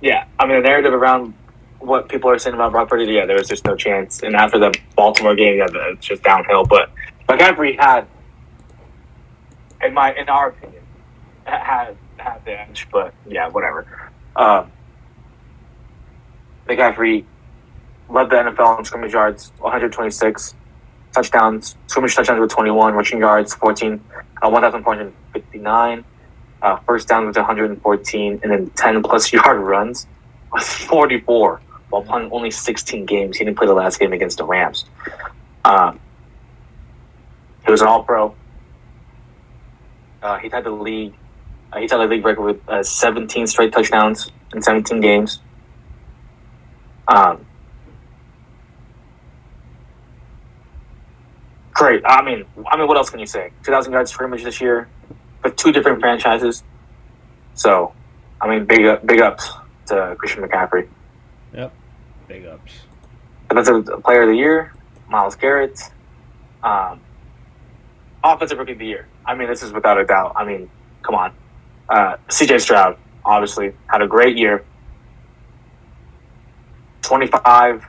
Yeah, 0.00 0.24
I 0.38 0.46
mean, 0.46 0.62
the 0.62 0.68
narrative 0.68 0.94
around 0.94 1.34
what 1.78 2.08
people 2.08 2.30
are 2.30 2.38
saying 2.38 2.54
about 2.54 2.72
Brock 2.72 2.88
Purdy, 2.88 3.12
yeah, 3.12 3.26
there 3.26 3.36
was 3.36 3.48
just 3.48 3.64
no 3.64 3.76
chance. 3.76 4.22
And 4.22 4.34
after 4.34 4.58
the 4.58 4.74
Baltimore 4.96 5.34
game, 5.34 5.58
yeah, 5.58 5.66
it's 5.92 6.06
just 6.06 6.22
downhill. 6.22 6.64
But 6.64 6.90
McCaffrey 7.28 7.78
had, 7.78 8.06
in 9.82 9.94
my 9.94 10.14
in 10.14 10.28
our 10.28 10.48
opinion, 10.48 10.82
had 11.44 11.96
had 12.18 12.44
the 12.44 12.60
edge. 12.60 12.86
But 12.90 13.14
yeah, 13.26 13.48
whatever. 13.48 14.10
Um, 14.36 14.70
McCaffrey 16.66 17.24
led 18.08 18.30
the 18.30 18.36
NFL 18.36 18.78
in 18.78 18.84
scrimmage 18.84 19.12
yards, 19.12 19.52
126 19.58 20.54
touchdowns, 21.12 21.76
scrimmage 21.86 22.14
touchdowns 22.14 22.40
with 22.40 22.50
21, 22.50 22.94
rushing 22.94 23.18
yards 23.18 23.54
14, 23.54 24.00
uh, 24.42 24.48
1,459. 24.48 26.04
Uh, 26.62 26.76
first 26.80 27.08
down 27.08 27.26
was 27.26 27.36
114, 27.36 28.40
and 28.42 28.52
then 28.52 28.70
10 28.70 29.02
plus 29.02 29.32
yard 29.32 29.60
runs 29.60 30.06
was 30.52 30.66
44 30.66 31.60
while 31.88 32.02
playing 32.02 32.30
only 32.32 32.50
16 32.50 33.06
games. 33.06 33.38
He 33.38 33.44
didn't 33.44 33.56
play 33.56 33.66
the 33.66 33.74
last 33.74 33.98
game 33.98 34.12
against 34.12 34.38
the 34.38 34.44
Rams. 34.44 34.84
Um, 35.64 35.98
he 37.64 37.70
was 37.70 37.80
an 37.80 37.88
All 37.88 38.02
Pro. 38.02 38.34
Uh, 40.22 40.38
he 40.38 40.48
tied 40.48 40.64
the 40.64 40.70
league. 40.70 41.14
Uh, 41.72 41.78
he 41.78 41.86
tied 41.86 41.98
the 41.98 42.06
league 42.06 42.24
record 42.24 42.42
with 42.42 42.68
uh, 42.68 42.82
17 42.82 43.46
straight 43.46 43.72
touchdowns 43.72 44.30
in 44.54 44.60
17 44.60 45.00
games. 45.00 45.40
Um, 47.08 47.44
great. 51.72 52.02
I 52.04 52.22
mean, 52.22 52.44
I 52.70 52.76
mean, 52.76 52.86
what 52.86 52.96
else 52.96 53.08
can 53.08 53.18
you 53.18 53.26
say? 53.26 53.50
2,000 53.64 53.92
yards 53.92 54.10
scrimmage 54.10 54.44
this 54.44 54.60
year 54.60 54.88
with 55.42 55.56
two 55.56 55.72
different 55.72 56.00
franchises. 56.00 56.62
So, 57.54 57.92
I 58.40 58.48
mean, 58.48 58.64
big 58.64 58.86
up, 58.86 59.06
big 59.06 59.20
ups 59.20 59.50
to 59.86 60.14
Christian 60.18 60.42
McCaffrey. 60.42 60.88
Yep, 61.54 61.72
big 62.28 62.46
ups. 62.46 62.72
Defensive 63.48 64.02
Player 64.04 64.22
of 64.22 64.28
the 64.28 64.36
Year, 64.36 64.72
Myles 65.08 65.34
Garrett. 65.34 65.80
Um, 66.62 67.00
offensive 68.22 68.58
rookie 68.58 68.72
of 68.72 68.78
the 68.78 68.86
year. 68.86 69.08
I 69.24 69.34
mean, 69.34 69.48
this 69.48 69.62
is 69.62 69.72
without 69.72 69.98
a 69.98 70.04
doubt. 70.04 70.34
I 70.36 70.44
mean, 70.44 70.70
come 71.02 71.14
on. 71.14 71.34
Uh, 71.88 72.16
CJ 72.28 72.60
Stroud, 72.60 72.96
obviously, 73.24 73.72
had 73.86 74.02
a 74.02 74.06
great 74.06 74.36
year. 74.36 74.64
25, 77.02 77.86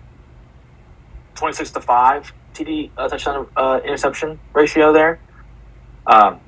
26 1.35 1.71
to 1.71 1.81
5 1.81 2.33
TD 2.53 2.89
uh, 2.97 3.07
touchdown 3.07 3.47
uh, 3.55 3.79
interception 3.83 4.39
ratio 4.53 4.91
there. 4.91 5.19
Um, 6.07 6.39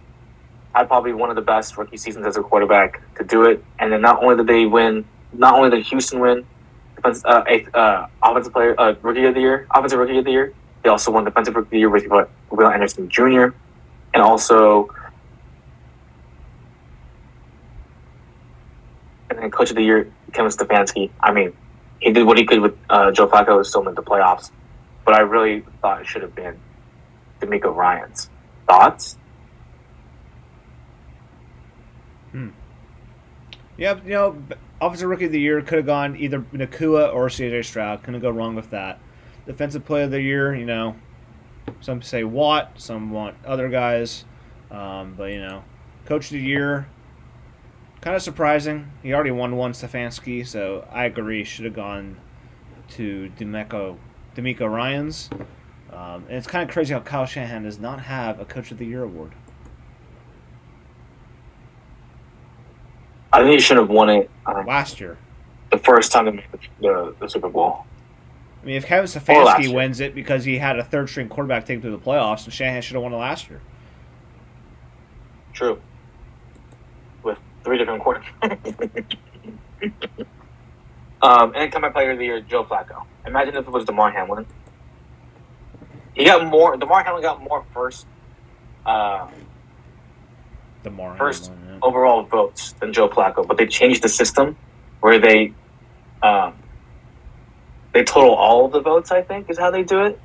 had 0.73 0.88
probably 0.88 1.13
one 1.13 1.29
of 1.29 1.36
the 1.36 1.41
best 1.41 1.77
rookie 1.77 1.97
seasons 1.97 2.25
as 2.25 2.38
a 2.38 2.41
quarterback 2.41 3.01
to 3.15 3.23
do 3.23 3.43
it. 3.43 3.63
And 3.79 3.91
then 3.91 4.01
not 4.01 4.23
only 4.23 4.36
did 4.36 4.47
they 4.47 4.65
win, 4.65 5.05
not 5.31 5.55
only 5.55 5.69
did 5.69 5.86
Houston 5.86 6.19
win 6.19 6.45
defense, 6.95 7.23
uh, 7.25 7.43
eighth, 7.47 7.73
uh, 7.75 8.07
offensive 8.21 8.53
player, 8.53 8.75
uh, 8.79 8.95
rookie 9.01 9.25
of 9.25 9.36
the 9.36 9.41
year, 9.41 9.67
offensive 9.73 9.99
rookie 9.99 10.17
of 10.17 10.25
the 10.25 10.31
year, 10.31 10.53
they 10.81 10.89
also 10.89 11.12
won 11.12 11.23
defensive 11.23 11.55
rookie 11.55 11.67
of 11.67 11.71
the 11.71 11.79
year 11.79 11.89
with 11.89 12.05
Will 12.49 12.67
Anderson 12.67 13.09
Jr. 13.09 13.47
and 14.13 14.21
also 14.21 14.89
and 19.29 19.39
then 19.39 19.51
coach 19.51 19.69
of 19.69 19.75
the 19.75 19.83
year 19.83 20.12
Kevin 20.33 20.51
Stefanski. 20.51 21.09
I 21.19 21.31
mean, 21.31 21.53
he 21.99 22.12
did 22.12 22.25
what 22.25 22.38
he 22.38 22.45
could 22.45 22.59
with 22.59 22.77
uh, 22.89 23.12
Joe 23.12 23.27
Flacco, 23.27 23.65
still 23.65 23.83
made 23.83 23.95
the 23.95 24.03
playoffs. 24.03 24.51
But 25.05 25.15
I 25.15 25.19
really 25.19 25.63
thought 25.81 26.01
it 26.01 26.07
should 26.07 26.21
have 26.21 26.36
been 26.36 26.59
DeMeco 27.41 27.75
Ryans. 27.75 28.29
Thoughts? 28.67 29.17
Yeah, 33.77 33.99
you 34.03 34.11
know, 34.11 34.43
offensive 34.79 35.09
rookie 35.09 35.25
of 35.25 35.31
the 35.31 35.39
year 35.39 35.61
could 35.61 35.79
have 35.79 35.85
gone 35.85 36.15
either 36.15 36.39
Nacua 36.53 37.13
or 37.13 37.27
CJ 37.27 37.65
Stroud. 37.65 38.03
Couldn't 38.03 38.21
go 38.21 38.29
wrong 38.29 38.55
with 38.55 38.69
that. 38.69 38.99
Defensive 39.45 39.83
player 39.83 40.03
of 40.03 40.11
the 40.11 40.21
year, 40.21 40.53
you 40.53 40.65
know, 40.65 40.95
some 41.81 42.01
say 42.01 42.23
Watt, 42.23 42.73
some 42.75 43.11
want 43.11 43.35
other 43.45 43.69
guys, 43.69 44.25
um, 44.71 45.15
but 45.17 45.31
you 45.31 45.39
know, 45.39 45.63
coach 46.05 46.25
of 46.25 46.31
the 46.31 46.39
year, 46.39 46.87
kind 48.01 48.15
of 48.15 48.21
surprising. 48.21 48.91
He 49.01 49.13
already 49.13 49.31
won 49.31 49.55
one 49.55 49.73
Stefanski, 49.73 50.45
so 50.45 50.87
I 50.91 51.05
agree 51.05 51.43
should 51.43 51.65
have 51.65 51.73
gone 51.73 52.17
to 52.89 53.31
Demeco, 53.37 53.97
D'Amico 54.35 54.65
Ryans. 54.65 55.29
Um, 55.91 56.25
and 56.27 56.37
it's 56.37 56.47
kind 56.47 56.67
of 56.67 56.73
crazy 56.73 56.93
how 56.93 56.99
Kyle 56.99 57.25
Shanahan 57.25 57.63
does 57.63 57.79
not 57.79 58.01
have 58.01 58.39
a 58.39 58.45
coach 58.45 58.71
of 58.71 58.77
the 58.77 58.85
year 58.85 59.03
award. 59.03 59.33
I 63.33 63.39
think 63.39 63.51
he 63.53 63.59
should 63.59 63.77
have 63.77 63.89
won 63.89 64.09
it 64.09 64.29
um, 64.45 64.65
Last 64.67 64.99
year, 64.99 65.17
the 65.71 65.79
first 65.79 66.11
time 66.11 66.25
they 66.25 66.31
made 66.31 66.45
the, 66.79 67.15
the, 67.19 67.27
Super 67.27 67.49
Bowl. 67.49 67.83
I 68.61 68.65
mean, 68.65 68.75
if 68.75 68.85
Kevin 68.85 69.05
Stefanski 69.05 69.73
wins 69.73 69.99
it 69.99 70.13
because 70.13 70.45
he 70.45 70.59
had 70.59 70.77
a 70.77 70.83
third 70.83 71.09
string 71.09 71.27
quarterback 71.29 71.65
take 71.65 71.77
him 71.77 71.81
to 71.81 71.89
the 71.89 71.97
playoffs, 71.97 72.45
and 72.45 72.53
Shanahan 72.53 72.83
should 72.83 72.93
have 72.93 73.01
won 73.01 73.11
it 73.11 73.17
last 73.17 73.49
year. 73.49 73.59
True. 75.51 75.81
With 77.23 77.39
three 77.63 77.79
different 77.79 78.03
quarterbacks. 78.03 79.17
um, 81.23 81.53
and 81.55 81.71
comeback 81.71 81.93
player 81.93 82.11
of 82.11 82.19
the 82.19 82.25
year, 82.25 82.39
Joe 82.39 82.63
Flacco. 82.63 83.03
Imagine 83.25 83.55
if 83.55 83.67
it 83.67 83.71
was 83.71 83.85
Damar 83.85 84.11
Hamlin. 84.11 84.45
He 86.13 86.23
got 86.23 86.45
more. 86.45 86.77
Damar 86.77 87.03
Hamlin 87.03 87.23
got 87.23 87.41
more 87.41 87.65
first 87.73 88.05
uh, 88.85 89.27
The 90.83 90.89
more 90.89 91.15
First- 91.15 91.51
overall 91.81 92.23
votes 92.23 92.73
than 92.79 92.93
Joe 92.93 93.09
Flacco, 93.09 93.45
but 93.47 93.57
they 93.57 93.65
changed 93.65 94.01
the 94.03 94.09
system 94.09 94.55
where 95.01 95.19
they 95.19 95.53
um, 96.21 96.53
they 97.93 98.03
total 98.03 98.33
all 98.33 98.65
of 98.65 98.71
the 98.71 98.79
votes. 98.81 99.11
I 99.11 99.21
think 99.21 99.49
is 99.49 99.57
how 99.59 99.71
they 99.71 99.83
do 99.83 100.03
it. 100.05 100.19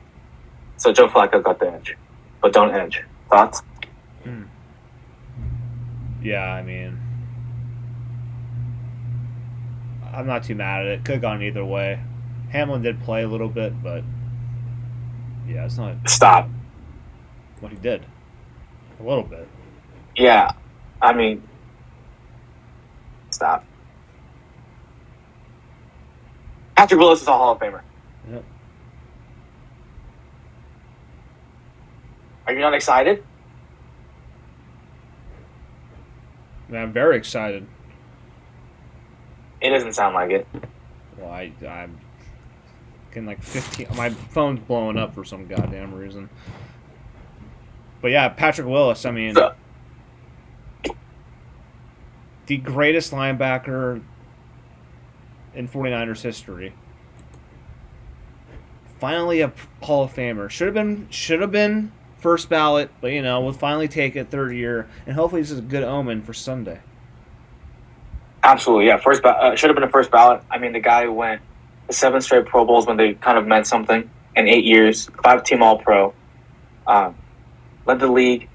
So 0.77 0.93
Joe 0.93 1.09
Flacco 1.09 1.43
got 1.43 1.59
the 1.59 1.73
edge, 1.73 1.97
but 2.41 2.53
don't 2.53 2.73
edge. 2.75 3.03
Thoughts? 3.31 3.63
Yeah, 6.23 6.45
I 6.53 6.63
mean, 6.63 6.99
I'm 10.13 10.27
not 10.27 10.43
too 10.45 10.55
mad 10.57 10.81
at 10.81 10.87
it. 10.87 11.05
Could 11.05 11.15
have 11.15 11.23
gone 11.23 11.43
either 11.43 11.65
way. 11.65 12.01
Hamlin 12.51 12.83
did 12.83 13.01
play 13.03 13.23
a 13.23 13.29
little 13.29 13.49
bit, 13.49 13.81
but 13.83 14.03
yeah, 15.47 15.65
it's 15.65 15.77
not 15.77 15.97
Stop. 16.07 16.49
what 17.61 17.71
he 17.71 17.79
did. 17.79 18.05
A 18.99 19.03
little 19.03 19.23
bit. 19.23 19.47
Yeah, 20.19 20.51
I 21.01 21.13
mean, 21.13 21.47
stop. 23.31 23.65
Patrick 26.77 26.99
Willis 27.01 27.23
is 27.23 27.29
a 27.29 27.33
Hall 27.33 27.53
of 27.53 27.61
Famer. 27.61 27.83
Yep. 28.31 28.45
Are 32.47 32.53
you 32.53 32.59
not 32.61 32.75
excited? 32.75 33.25
Man, 36.69 36.83
I'm 36.83 36.93
very 36.93 37.17
excited. 37.17 37.67
It 39.61 39.71
doesn't 39.71 39.93
sound 39.95 40.15
like 40.15 40.31
it. 40.31 40.47
Well, 41.17 41.31
I, 41.31 41.53
I'm 41.67 41.97
getting 43.11 43.27
like 43.27 43.43
15. 43.43 43.89
My 43.97 44.11
phone's 44.11 44.61
blowing 44.61 44.97
up 44.99 45.15
for 45.15 45.25
some 45.25 45.47
goddamn 45.47 45.95
reason. 45.95 46.29
But 48.01 48.11
yeah, 48.11 48.29
Patrick 48.29 48.67
Willis. 48.67 49.05
I 49.05 49.13
mean, 49.13 49.35
So- 49.35 49.55
the 52.49 52.57
greatest 52.57 53.13
linebacker 53.13 54.03
in 55.55 55.69
49ers 55.69 56.23
history. 56.23 56.73
Finally, 58.99 59.43
a 59.43 59.53
Hall 59.83 60.03
of 60.03 60.15
Famer. 60.15 60.51
Should 60.51 60.67
have 60.67 60.75
been 60.75 61.09
should 61.11 61.41
have 61.41 61.53
been 61.53 61.93
first 62.19 62.49
ballot, 62.49 62.91
but 63.01 63.13
you 63.13 63.23
know 63.23 63.41
we'll 63.41 63.53
finally 63.53 63.87
take 63.87 64.17
it 64.17 64.31
third 64.31 64.53
year, 64.53 64.89
and 65.07 65.15
hopefully 65.15 65.43
this 65.43 65.53
is 65.53 65.61
a 65.61 65.63
good 65.63 65.85
omen 65.85 66.23
for 66.23 66.33
Sunday. 66.33 66.81
Absolutely, 68.43 68.87
yeah. 68.87 68.97
First, 68.97 69.23
ba- 69.23 69.37
uh, 69.37 69.57
should 69.57 69.69
have 69.69 69.77
been 69.77 69.85
a 69.85 69.91
first 69.91 70.11
ballot. 70.11 70.43
I 70.51 70.59
mean, 70.59 70.73
the 70.73 70.81
guy 70.81 71.07
went 71.07 71.43
the 71.87 71.93
seven 71.93 72.21
straight 72.21 72.47
Pro 72.47 72.65
Bowls 72.65 72.87
when 72.87 72.97
they 72.97 73.15
kind 73.15 73.39
of 73.39 73.47
meant 73.47 73.67
something 73.67 74.09
in 74.35 74.49
eight 74.49 74.65
years, 74.65 75.09
five 75.23 75.45
team 75.45 75.63
All 75.63 75.79
Pro, 75.79 76.15
um, 76.87 77.15
led 77.87 78.01
the 78.01 78.11
league 78.11 78.49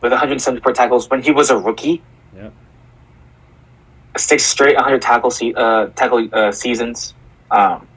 with 0.00 0.12
174 0.12 0.72
tackles 0.72 1.10
when 1.10 1.22
he 1.22 1.30
was 1.30 1.50
a 1.50 1.58
rookie. 1.58 2.02
Six 4.20 4.44
straight 4.44 4.76
100 4.76 5.00
tackle 5.00 5.30
se- 5.30 5.54
uh, 5.56 5.86
tackle 5.96 6.28
uh, 6.32 6.52
seasons. 6.52 7.14
Um, 7.50 7.88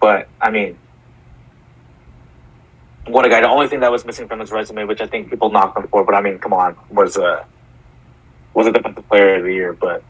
but 0.00 0.28
I 0.40 0.50
mean, 0.50 0.76
what 3.06 3.24
a 3.24 3.28
guy! 3.28 3.40
The 3.40 3.48
only 3.48 3.68
thing 3.68 3.80
that 3.80 3.92
was 3.92 4.04
missing 4.04 4.26
from 4.26 4.40
his 4.40 4.50
resume, 4.50 4.84
which 4.84 5.00
I 5.00 5.06
think 5.06 5.30
people 5.30 5.50
knocked 5.50 5.78
him 5.78 5.86
for, 5.88 6.04
but 6.04 6.14
I 6.14 6.20
mean, 6.20 6.38
come 6.38 6.52
on, 6.52 6.76
was 6.90 7.16
uh, 7.16 7.44
was 8.54 8.66
a 8.66 8.72
defensive 8.72 9.06
player 9.08 9.36
of 9.36 9.44
the 9.44 9.52
year. 9.52 9.72
But 9.72 10.02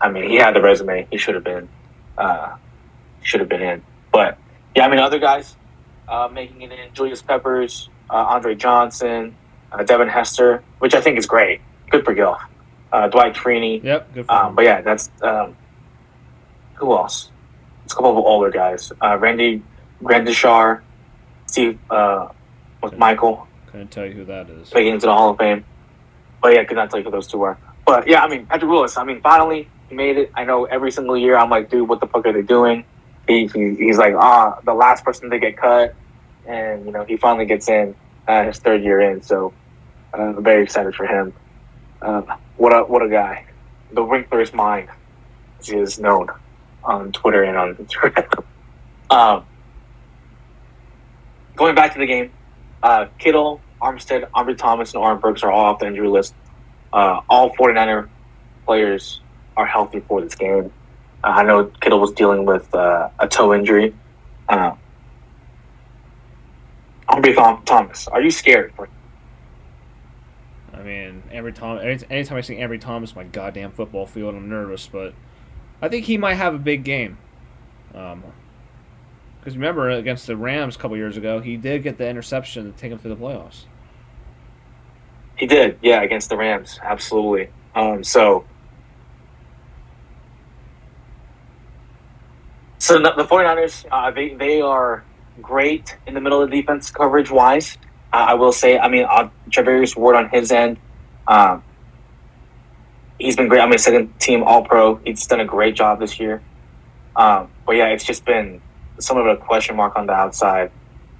I 0.00 0.10
mean, 0.10 0.28
he 0.28 0.36
had 0.36 0.54
the 0.54 0.60
resume; 0.60 1.06
he 1.10 1.16
should 1.16 1.36
have 1.36 1.44
been, 1.44 1.68
uh, 2.18 2.56
should 3.22 3.40
have 3.40 3.48
been 3.48 3.62
in. 3.62 3.82
But 4.12 4.38
yeah, 4.74 4.86
I 4.86 4.88
mean, 4.88 4.98
other 4.98 5.20
guys 5.20 5.56
uh, 6.08 6.28
making 6.32 6.62
it 6.62 6.72
in: 6.72 6.92
Julius 6.94 7.22
Peppers, 7.22 7.88
uh, 8.10 8.14
Andre 8.14 8.56
Johnson, 8.56 9.36
uh, 9.70 9.84
Devin 9.84 10.08
Hester, 10.08 10.64
which 10.80 10.94
I 10.94 11.00
think 11.00 11.16
is 11.16 11.26
great. 11.26 11.60
Good 11.90 12.04
for 12.04 12.12
Gil. 12.12 12.36
Uh, 12.92 13.08
Dwight 13.08 13.34
Freeney. 13.34 13.82
Yep. 13.82 14.14
Good 14.14 14.26
for 14.26 14.32
Um, 14.32 14.54
but 14.54 14.64
yeah, 14.64 14.82
that's 14.82 15.10
um, 15.22 15.56
who 16.74 16.92
else? 16.92 17.30
It's 17.84 17.92
a 17.94 17.96
couple 17.96 18.10
of 18.10 18.18
older 18.18 18.50
guys. 18.50 18.92
Uh, 19.02 19.16
Randy 19.18 19.62
Gradishar, 20.02 20.82
Steve 21.46 21.78
uh, 21.90 22.28
with 22.82 22.96
Michael 22.98 23.48
Couldn't 23.68 23.90
tell 23.90 24.04
you 24.06 24.12
who 24.12 24.24
that 24.26 24.50
is. 24.50 24.72
making 24.74 24.92
into 24.94 25.06
the 25.06 25.12
Hall 25.12 25.30
of 25.30 25.38
Fame. 25.38 25.64
But 26.42 26.54
yeah, 26.54 26.64
could 26.64 26.76
not 26.76 26.90
tell 26.90 26.98
you 26.98 27.04
who 27.04 27.10
those 27.10 27.26
two 27.28 27.38
were. 27.38 27.56
But 27.86 28.06
yeah, 28.06 28.22
I 28.22 28.28
mean 28.28 28.46
Patrick 28.46 28.70
Willis. 28.70 28.96
I 28.96 29.04
mean, 29.04 29.20
finally 29.22 29.68
he 29.88 29.94
made 29.94 30.18
it. 30.18 30.30
I 30.34 30.44
know 30.44 30.64
every 30.66 30.90
single 30.92 31.16
year 31.16 31.36
I'm 31.36 31.50
like, 31.50 31.70
dude, 31.70 31.88
what 31.88 32.00
the 32.00 32.06
fuck 32.06 32.26
are 32.26 32.32
they 32.32 32.42
doing? 32.42 32.84
He, 33.26 33.46
he 33.46 33.74
he's 33.76 33.98
like, 33.98 34.14
ah, 34.16 34.60
the 34.64 34.74
last 34.74 35.04
person 35.04 35.30
to 35.30 35.38
get 35.38 35.56
cut, 35.56 35.94
and 36.46 36.84
you 36.84 36.92
know 36.92 37.04
he 37.04 37.16
finally 37.16 37.46
gets 37.46 37.68
in 37.68 37.94
uh, 38.28 38.44
his 38.44 38.58
third 38.58 38.82
year 38.82 39.00
in. 39.00 39.22
So 39.22 39.54
uh, 40.12 40.22
I'm 40.22 40.42
very 40.42 40.62
excited 40.64 40.94
for 40.94 41.06
him. 41.06 41.32
Uh, 42.00 42.22
what 42.62 42.72
a 42.72 42.84
what 42.84 43.02
a 43.02 43.08
guy, 43.08 43.44
the 43.90 44.04
wrinkler's 44.04 44.54
mind, 44.54 44.88
as 45.58 45.66
he 45.66 45.76
is 45.76 45.98
known 45.98 46.28
on 46.84 47.10
Twitter 47.10 47.42
and 47.42 47.56
on 47.56 47.74
Instagram. 47.74 48.44
um, 49.10 49.44
going 51.56 51.74
back 51.74 51.92
to 51.94 51.98
the 51.98 52.06
game, 52.06 52.30
uh, 52.84 53.06
Kittle, 53.18 53.60
Armstead, 53.80 54.30
Ambry 54.30 54.56
Thomas, 54.56 54.94
and 54.94 55.02
Aaron 55.02 55.18
Brooks 55.18 55.42
are 55.42 55.50
all 55.50 55.64
off 55.64 55.80
the 55.80 55.88
injury 55.88 56.06
list. 56.06 56.36
Uh, 56.92 57.20
all 57.28 57.50
49er 57.56 58.08
players 58.64 59.20
are 59.56 59.66
healthy 59.66 59.98
for 59.98 60.20
this 60.20 60.36
game. 60.36 60.70
Uh, 61.24 61.26
I 61.26 61.42
know 61.42 61.64
Kittle 61.64 61.98
was 61.98 62.12
dealing 62.12 62.44
with 62.44 62.72
uh, 62.72 63.08
a 63.18 63.26
toe 63.26 63.52
injury. 63.54 63.92
Uh, 64.48 64.76
Ambry 67.08 67.34
Thom- 67.34 67.64
Thomas, 67.64 68.06
are 68.06 68.22
you 68.22 68.30
scared? 68.30 68.72
For- 68.76 68.88
I 70.82 70.84
mean, 70.84 71.22
every 71.30 71.52
time, 71.52 71.78
any- 71.78 72.04
anytime 72.10 72.38
I 72.38 72.40
see 72.40 72.56
Ambry 72.56 72.80
Thomas, 72.80 73.14
my 73.14 73.22
goddamn 73.22 73.70
football 73.70 74.04
field, 74.04 74.34
I'm 74.34 74.48
nervous. 74.48 74.88
But 74.90 75.14
I 75.80 75.88
think 75.88 76.06
he 76.06 76.18
might 76.18 76.34
have 76.34 76.54
a 76.54 76.58
big 76.58 76.82
game. 76.82 77.18
Um, 77.94 78.24
because 79.38 79.56
remember 79.56 79.90
against 79.90 80.26
the 80.26 80.36
Rams 80.36 80.74
a 80.74 80.78
couple 80.80 80.96
years 80.96 81.16
ago, 81.16 81.40
he 81.40 81.56
did 81.56 81.84
get 81.84 81.98
the 81.98 82.08
interception 82.08 82.72
to 82.72 82.78
take 82.78 82.90
him 82.90 82.98
to 82.98 83.08
the 83.08 83.16
playoffs. 83.16 83.64
He 85.36 85.46
did, 85.46 85.78
yeah, 85.82 86.02
against 86.02 86.28
the 86.28 86.36
Rams, 86.36 86.80
absolutely. 86.82 87.48
Um, 87.74 88.02
so, 88.02 88.44
so 92.78 92.98
the, 92.98 93.12
the 93.16 93.24
49ers, 93.24 93.86
uh, 93.90 94.10
they 94.10 94.34
they 94.34 94.60
are 94.60 95.04
great 95.40 95.96
in 96.06 96.14
the 96.14 96.20
middle 96.20 96.42
of 96.42 96.50
defense 96.50 96.90
coverage 96.90 97.30
wise. 97.30 97.78
Uh, 98.12 98.26
I 98.28 98.34
will 98.34 98.52
say, 98.52 98.78
I 98.78 98.88
mean, 98.88 99.06
uh, 99.08 99.30
Charvarius 99.48 99.96
Ward 99.96 100.16
on 100.16 100.28
his 100.28 100.52
end, 100.52 100.76
um, 101.26 101.62
he's 103.18 103.36
been 103.36 103.48
great. 103.48 103.60
I 103.60 103.66
mean, 103.66 103.78
second 103.78 104.18
team 104.20 104.42
All 104.42 104.64
Pro. 104.64 104.96
He's 104.96 105.26
done 105.26 105.40
a 105.40 105.44
great 105.44 105.74
job 105.74 106.00
this 106.00 106.20
year. 106.20 106.42
Um, 107.16 107.50
but 107.66 107.76
yeah, 107.76 107.86
it's 107.86 108.04
just 108.04 108.24
been 108.24 108.60
somewhat 108.98 109.26
of 109.26 109.38
a 109.38 109.40
question 109.40 109.76
mark 109.76 109.96
on 109.96 110.06
the 110.06 110.12
outside. 110.12 110.70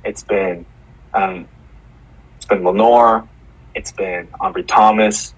It's 0.05 0.23
been 0.23 0.67
um, 1.15 1.49
it's 2.37 2.47
been 2.47 2.65
Lenoir, 2.65 3.29
it's 3.75 3.93
been 3.93 4.27
Ambry 4.41 4.67
Thomas, 4.67 5.35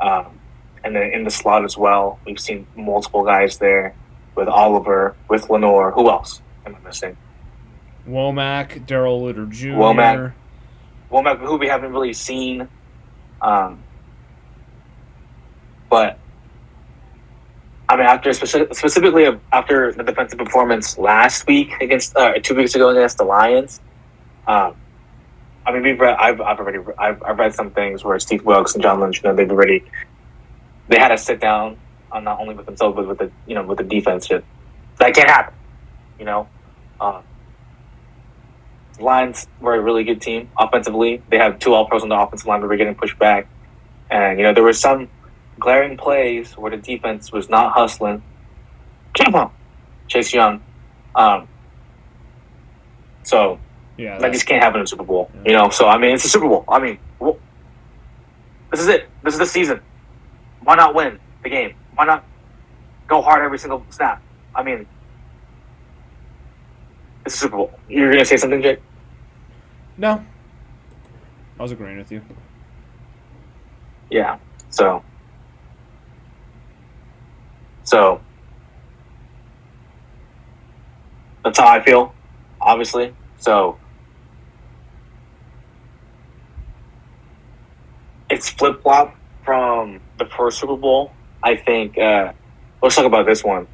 um, 0.00 0.38
and 0.84 0.94
then 0.96 1.12
in 1.12 1.24
the 1.24 1.30
slot 1.30 1.64
as 1.64 1.76
well, 1.76 2.18
we've 2.24 2.40
seen 2.40 2.66
multiple 2.76 3.24
guys 3.24 3.58
there 3.58 3.94
with 4.34 4.48
Oliver, 4.48 5.14
with 5.28 5.50
Lenoir. 5.50 5.90
Who 5.92 6.08
else 6.08 6.40
am 6.64 6.76
I 6.76 6.78
missing? 6.86 7.16
Womack, 8.08 8.86
Darrell 8.86 9.20
Luter 9.20 9.48
Jr. 9.50 9.68
Womack. 9.68 10.32
Who 11.12 11.56
we 11.56 11.68
haven't 11.68 11.92
really 11.92 12.14
seen. 12.14 12.68
Um, 13.42 13.82
but 15.90 16.18
I 17.88 17.96
mean, 17.96 18.06
after 18.06 18.30
speci- 18.30 18.74
specifically 18.74 19.28
after 19.52 19.92
the 19.92 20.02
defensive 20.02 20.38
performance 20.38 20.96
last 20.96 21.46
week 21.46 21.72
against 21.82 22.16
uh, 22.16 22.34
two 22.42 22.54
weeks 22.54 22.74
ago 22.74 22.88
against 22.88 23.18
the 23.18 23.24
Lions, 23.24 23.80
um, 24.46 24.74
I 25.66 25.72
mean, 25.72 25.82
we've 25.82 26.00
read. 26.00 26.16
I've, 26.18 26.40
I've 26.40 26.58
already. 26.58 26.78
I've, 26.98 27.22
I've 27.22 27.38
read 27.38 27.54
some 27.54 27.70
things 27.70 28.02
where 28.02 28.18
Steve 28.18 28.44
Wilks 28.44 28.74
and 28.74 28.82
John 28.82 29.00
Lynch, 29.00 29.22
you 29.22 29.28
know, 29.28 29.36
they've 29.36 29.50
already. 29.50 29.84
They 30.88 30.98
had 30.98 31.08
to 31.08 31.18
sit 31.18 31.40
down, 31.40 31.76
on 32.10 32.24
not 32.24 32.40
only 32.40 32.54
with 32.54 32.66
themselves 32.66 32.96
but 32.96 33.06
with 33.06 33.18
the 33.18 33.30
you 33.46 33.54
know 33.54 33.62
with 33.62 33.78
the 33.78 33.84
defense. 33.84 34.26
Shit, 34.26 34.44
that 34.98 35.14
can't 35.14 35.28
happen. 35.28 35.54
You 36.18 36.24
know, 36.24 36.48
um, 37.00 37.22
Lions 39.02 39.46
were 39.60 39.74
a 39.74 39.80
really 39.80 40.04
good 40.04 40.20
team 40.20 40.50
offensively. 40.58 41.22
They 41.28 41.38
have 41.38 41.58
two 41.58 41.74
All 41.74 41.86
Pros 41.86 42.02
on 42.02 42.08
the 42.08 42.16
offensive 42.18 42.46
line, 42.46 42.60
but 42.60 42.70
we're 42.70 42.76
getting 42.76 42.94
pushed 42.94 43.18
back, 43.18 43.46
and 44.10 44.38
you 44.38 44.44
know 44.44 44.54
there 44.54 44.62
were 44.62 44.72
some 44.72 45.08
glaring 45.58 45.96
plays 45.96 46.56
where 46.56 46.70
the 46.70 46.76
defense 46.76 47.30
was 47.32 47.48
not 47.48 47.72
hustling. 47.72 48.22
Chase 50.08 50.32
Young. 50.32 50.62
Um, 51.14 51.48
so 53.22 53.58
Yeah, 53.96 54.18
that 54.18 54.32
just 54.32 54.46
can't 54.46 54.62
happen 54.62 54.80
in 54.80 54.84
a 54.84 54.86
Super 54.86 55.04
Bowl. 55.04 55.30
Yeah. 55.34 55.40
You 55.46 55.52
know, 55.56 55.70
so 55.70 55.88
I 55.88 55.98
mean, 55.98 56.14
it's 56.14 56.24
a 56.24 56.28
Super 56.28 56.48
Bowl. 56.48 56.64
I 56.68 56.78
mean, 56.80 56.98
wh- 57.22 57.36
this 58.70 58.80
is 58.80 58.88
it. 58.88 59.08
This 59.22 59.34
is 59.34 59.40
the 59.40 59.46
season. 59.46 59.80
Why 60.62 60.74
not 60.76 60.94
win 60.94 61.18
the 61.42 61.48
game? 61.50 61.74
Why 61.94 62.04
not 62.06 62.24
go 63.06 63.20
hard 63.20 63.44
every 63.44 63.58
single 63.58 63.84
snap? 63.90 64.22
I 64.54 64.62
mean, 64.62 64.86
it's 67.24 67.34
a 67.34 67.38
Super 67.38 67.56
Bowl. 67.56 67.72
You're 67.88 68.10
gonna 68.12 68.24
say 68.24 68.36
something, 68.36 68.62
Jake? 68.62 68.80
No. 69.96 70.24
I 71.58 71.62
was 71.62 71.72
agreeing 71.72 71.98
with 71.98 72.10
you. 72.10 72.22
Yeah. 74.10 74.38
So, 74.70 75.02
so 77.84 78.20
that's 81.44 81.58
how 81.58 81.68
I 81.68 81.82
feel. 81.82 82.14
Obviously, 82.60 83.14
so 83.38 83.78
it's 88.30 88.48
flip 88.48 88.82
flop 88.82 89.16
from 89.44 90.00
the 90.18 90.26
first 90.26 90.60
Super 90.60 90.76
Bowl. 90.76 91.12
I 91.42 91.56
think. 91.56 91.98
Uh, 91.98 92.32
let's 92.82 92.94
talk 92.94 93.04
about 93.04 93.26
this 93.26 93.42
one. 93.44 93.66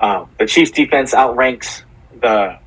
Um, 0.00 0.28
the 0.38 0.46
Chiefs' 0.46 0.72
defense 0.72 1.14
outranks 1.14 1.84
the 2.20 2.58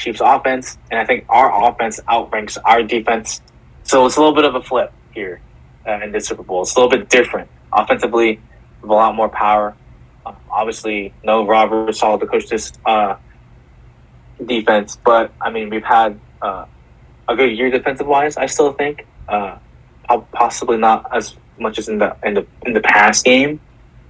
Chiefs' 0.00 0.20
offense, 0.22 0.78
and 0.90 0.98
I 0.98 1.04
think 1.04 1.26
our 1.28 1.68
offense 1.68 2.00
outranks 2.08 2.56
our 2.58 2.82
defense. 2.82 3.40
So 3.82 4.06
it's 4.06 4.16
a 4.16 4.20
little 4.20 4.34
bit 4.34 4.44
of 4.44 4.54
a 4.54 4.62
flip 4.62 4.92
here 5.12 5.40
uh, 5.86 6.00
in 6.02 6.12
this 6.12 6.26
Super 6.26 6.42
Bowl. 6.42 6.62
It's 6.62 6.74
a 6.74 6.80
little 6.80 6.90
bit 6.90 7.08
different 7.08 7.50
offensively, 7.72 8.40
with 8.80 8.90
a 8.90 8.94
lot 8.94 9.14
more 9.14 9.28
power. 9.28 9.76
Um, 10.24 10.36
obviously, 10.50 11.12
no 11.22 11.46
Robert 11.46 11.94
Saleh 11.94 12.20
to 12.20 12.26
coach 12.26 12.48
this 12.48 12.72
uh, 12.86 13.16
defense, 14.44 14.96
but 14.96 15.32
I 15.40 15.50
mean 15.50 15.70
we've 15.70 15.84
had 15.84 16.18
uh, 16.40 16.66
a 17.28 17.36
good 17.36 17.56
year 17.56 17.70
defensive 17.70 18.06
wise. 18.06 18.36
I 18.36 18.46
still 18.46 18.72
think 18.72 19.06
uh, 19.28 19.58
possibly 20.32 20.78
not 20.78 21.14
as 21.14 21.36
much 21.58 21.78
as 21.78 21.88
in 21.88 21.98
the 21.98 22.16
in 22.24 22.34
the 22.34 22.46
in 22.64 22.72
the 22.72 22.80
past 22.80 23.24
game, 23.24 23.60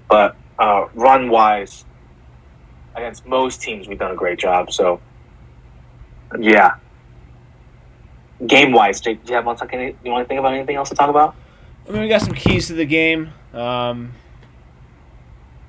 but 0.08 0.36
uh, 0.58 0.86
run 0.94 1.30
wise 1.30 1.84
against 2.94 3.26
most 3.26 3.62
teams 3.62 3.88
we've 3.88 3.98
done 3.98 4.12
a 4.12 4.16
great 4.16 4.38
job. 4.38 4.72
So 4.72 5.00
yeah. 6.38 6.76
Game 8.46 8.72
wise, 8.72 9.00
Jake, 9.00 9.24
do 9.24 9.30
you 9.30 9.36
have 9.36 9.46
one 9.46 9.56
second? 9.56 9.96
You 10.02 10.10
want 10.10 10.24
to 10.24 10.28
think 10.28 10.38
about 10.38 10.54
anything 10.54 10.76
else 10.76 10.88
to 10.88 10.94
talk 10.94 11.10
about? 11.10 11.34
I 11.88 11.92
mean, 11.92 12.02
we 12.02 12.08
got 12.08 12.22
some 12.22 12.34
keys 12.34 12.68
to 12.68 12.74
the 12.74 12.86
game, 12.86 13.32
um, 13.52 14.12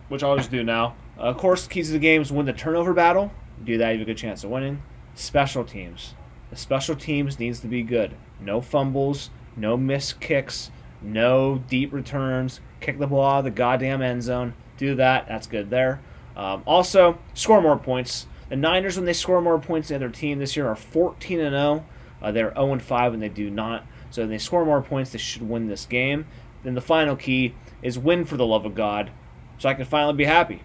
which 0.08 0.24
I'll 0.24 0.38
just 0.38 0.52
do 0.52 0.63
now. 0.63 0.95
Uh, 1.17 1.24
of 1.24 1.38
course, 1.38 1.67
keys 1.67 1.88
to 1.88 1.93
the 1.93 2.00
game 2.00 2.21
is 2.21 2.32
win 2.32 2.45
the 2.45 2.54
turnover 2.54 2.93
battle. 2.93 3.32
Do 3.63 3.78
that, 3.78 3.91
you 3.91 4.00
have 4.00 4.08
a 4.08 4.12
good 4.12 4.17
chance 4.17 4.43
of 4.43 4.50
winning. 4.50 4.82
Special 5.15 5.63
teams. 5.63 6.15
The 6.50 6.56
special 6.56 6.95
teams 6.95 7.39
needs 7.39 7.60
to 7.62 7.67
be 7.67 7.84
good. 7.84 8.15
No 8.39 8.62
fumbles, 8.62 9.30
no 9.56 9.78
missed 9.78 10.19
kicks, 10.19 10.71
no 11.02 11.63
deep 11.69 11.91
returns. 11.93 12.60
Kick 12.80 13.00
the 13.00 13.08
ball 13.08 13.26
out 13.26 13.39
of 13.39 13.43
the 13.45 13.52
goddamn 13.52 14.02
end 14.02 14.24
zone. 14.24 14.54
Do 14.78 14.95
that. 14.95 15.28
That's 15.28 15.47
good 15.47 15.69
there. 15.69 16.02
Um, 16.36 16.63
also, 16.65 17.19
score 17.34 17.62
more 17.62 17.78
points. 17.78 18.28
The 18.52 18.58
Niners, 18.58 18.98
when 18.98 19.06
they 19.06 19.14
score 19.14 19.40
more 19.40 19.58
points 19.60 19.88
than 19.88 20.02
their 20.02 20.10
team 20.10 20.40
this 20.40 20.58
year, 20.58 20.68
are 20.68 20.76
14 20.76 21.40
and 21.40 21.54
0. 21.54 21.86
Uh, 22.22 22.32
they're 22.34 22.54
0 22.54 22.74
and 22.74 22.82
5 22.82 23.14
when 23.14 23.22
they 23.22 23.30
do 23.30 23.50
not. 23.50 23.86
So 24.10 24.24
when 24.24 24.30
they 24.30 24.40
score 24.40 24.66
more 24.66 24.82
points, 24.82 25.12
they 25.12 25.20
should 25.20 25.48
win 25.48 25.68
this 25.68 25.86
game. 25.86 26.26
Then 26.66 26.74
the 26.74 26.82
final 26.82 27.16
key 27.16 27.56
is 27.82 27.98
win 27.98 28.26
for 28.26 28.36
the 28.36 28.46
love 28.46 28.66
of 28.66 28.76
God, 28.76 29.10
so 29.58 29.70
I 29.70 29.74
can 29.74 29.86
finally 29.86 30.16
be 30.16 30.26
happy. 30.26 30.64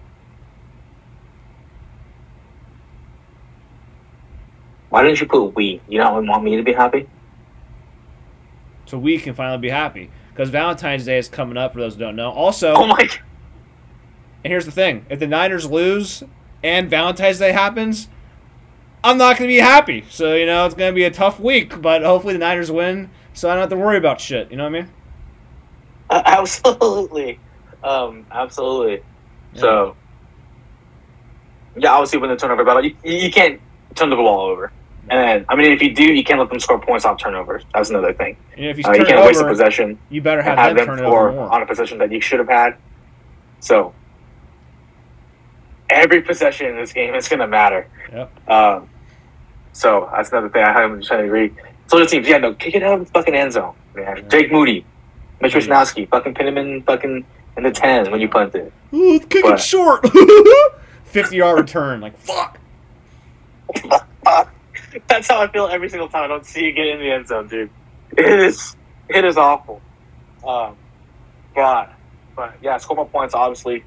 Why 4.88 5.04
didn't 5.04 5.20
you 5.20 5.28
put 5.28 5.54
we? 5.54 5.80
You 5.86 5.98
don't 5.98 6.26
want 6.26 6.42
me 6.42 6.56
to 6.56 6.64
be 6.64 6.72
happy? 6.72 7.08
So 8.86 8.98
we 8.98 9.16
can 9.18 9.34
finally 9.34 9.58
be 9.58 9.70
happy 9.70 10.10
because 10.30 10.50
Valentine's 10.50 11.04
Day 11.04 11.18
is 11.18 11.28
coming 11.28 11.56
up. 11.56 11.74
For 11.74 11.78
those 11.78 11.94
who 11.94 12.00
don't 12.00 12.16
know, 12.16 12.32
also, 12.32 12.74
Oh 12.74 12.88
my! 12.88 13.08
and 14.42 14.50
here's 14.50 14.64
the 14.66 14.72
thing: 14.72 15.06
if 15.08 15.20
the 15.20 15.28
Niners 15.28 15.70
lose 15.70 16.24
and 16.66 16.90
Valentine's 16.90 17.38
Day 17.38 17.52
happens, 17.52 18.08
I'm 19.04 19.18
not 19.18 19.36
gonna 19.38 19.46
be 19.46 19.58
happy. 19.58 20.04
So 20.10 20.34
you 20.34 20.46
know 20.46 20.66
it's 20.66 20.74
gonna 20.74 20.92
be 20.92 21.04
a 21.04 21.10
tough 21.10 21.38
week, 21.38 21.80
but 21.80 22.02
hopefully 22.02 22.32
the 22.32 22.40
Niners 22.40 22.72
win, 22.72 23.10
so 23.34 23.48
I 23.48 23.54
don't 23.54 23.60
have 23.60 23.70
to 23.70 23.76
worry 23.76 23.96
about 23.96 24.20
shit. 24.20 24.50
You 24.50 24.56
know 24.56 24.64
what 24.64 24.74
I 24.74 24.80
mean? 24.80 24.90
Uh, 26.10 26.22
absolutely, 26.26 27.38
um, 27.84 28.26
absolutely. 28.32 29.02
So, 29.54 29.96
yeah, 31.76 31.92
obviously, 31.92 32.18
win 32.18 32.30
the 32.30 32.36
turnover 32.36 32.64
battle. 32.64 32.84
You, 32.84 32.96
you 33.04 33.30
can't 33.30 33.60
turn 33.94 34.10
the 34.10 34.16
ball 34.16 34.40
over, 34.40 34.72
and 35.08 35.20
then 35.20 35.46
I 35.48 35.54
mean, 35.54 35.70
if 35.70 35.80
you 35.80 35.94
do, 35.94 36.12
you 36.12 36.24
can't 36.24 36.40
let 36.40 36.50
them 36.50 36.58
score 36.58 36.80
points 36.80 37.04
off 37.04 37.18
turnovers. 37.18 37.62
That's 37.72 37.90
another 37.90 38.12
thing. 38.12 38.36
And 38.56 38.66
if 38.66 38.76
you 38.76 38.84
Uh, 38.84 38.92
you 38.94 39.04
can't 39.04 39.24
waste 39.24 39.40
a 39.40 39.46
possession 39.46 39.98
you 40.10 40.20
better 40.20 40.42
have, 40.42 40.58
have 40.58 40.70
them 40.70 40.78
them 40.78 40.86
turn 40.86 40.98
it 40.98 41.02
score 41.02 41.30
over 41.30 41.40
on 41.40 41.62
a 41.62 41.66
possession 41.66 41.98
that 41.98 42.10
you 42.10 42.20
should 42.20 42.40
have 42.40 42.48
had. 42.48 42.76
So, 43.60 43.94
every 45.96 46.22
possession 46.22 46.66
in 46.68 46.76
this 46.76 46.92
game 46.92 47.14
is 47.14 47.28
going 47.28 47.40
to 47.40 47.46
matter. 47.46 47.88
Yep. 48.12 48.50
Um, 48.50 48.88
so 49.72 50.08
that's 50.14 50.30
another 50.30 50.48
thing 50.48 50.62
I 50.62 50.72
haven't 50.72 51.04
trying 51.04 51.20
to 51.20 51.26
agree. 51.26 51.52
So 51.88 51.98
the 51.98 52.06
teams, 52.06 52.28
yeah, 52.28 52.38
no, 52.38 52.54
kick 52.54 52.74
it 52.74 52.82
out 52.82 53.00
of 53.00 53.06
the 53.06 53.12
fucking 53.12 53.34
end 53.34 53.52
zone, 53.52 53.74
man. 53.94 54.28
Jake 54.28 54.50
Moody, 54.52 54.84
Mitch. 55.40 55.54
Wishnowsky, 55.54 56.08
fucking 56.08 56.34
pin 56.34 56.48
him 56.48 56.58
in 56.58 56.82
fucking 56.82 57.24
in 57.56 57.62
the 57.62 57.70
ten 57.70 58.10
when 58.10 58.20
you 58.20 58.28
punt 58.28 58.54
it. 58.54 58.72
Ooh, 58.92 59.18
kick 59.20 59.42
But- 59.42 59.54
it 59.54 59.60
short. 59.60 60.06
50 61.04 61.36
yard 61.36 61.58
return. 61.58 62.00
Like, 62.00 62.16
fuck. 62.18 62.58
That's 65.08 65.28
how 65.28 65.40
I 65.42 65.48
feel 65.48 65.66
every 65.68 65.88
single 65.88 66.08
time 66.08 66.24
I 66.24 66.26
don't 66.26 66.44
see 66.46 66.64
you 66.66 66.72
get 66.72 66.86
in 66.86 66.98
the 66.98 67.10
end 67.10 67.28
zone, 67.28 67.48
dude. 67.48 67.70
It 68.16 68.40
is 68.40 68.76
it 69.08 69.24
is 69.24 69.36
awful. 69.36 69.80
Um, 70.46 70.76
God, 71.54 71.90
but 72.34 72.54
yeah, 72.62 72.76
score 72.78 72.96
more 72.96 73.08
points, 73.08 73.34
obviously. 73.34 73.84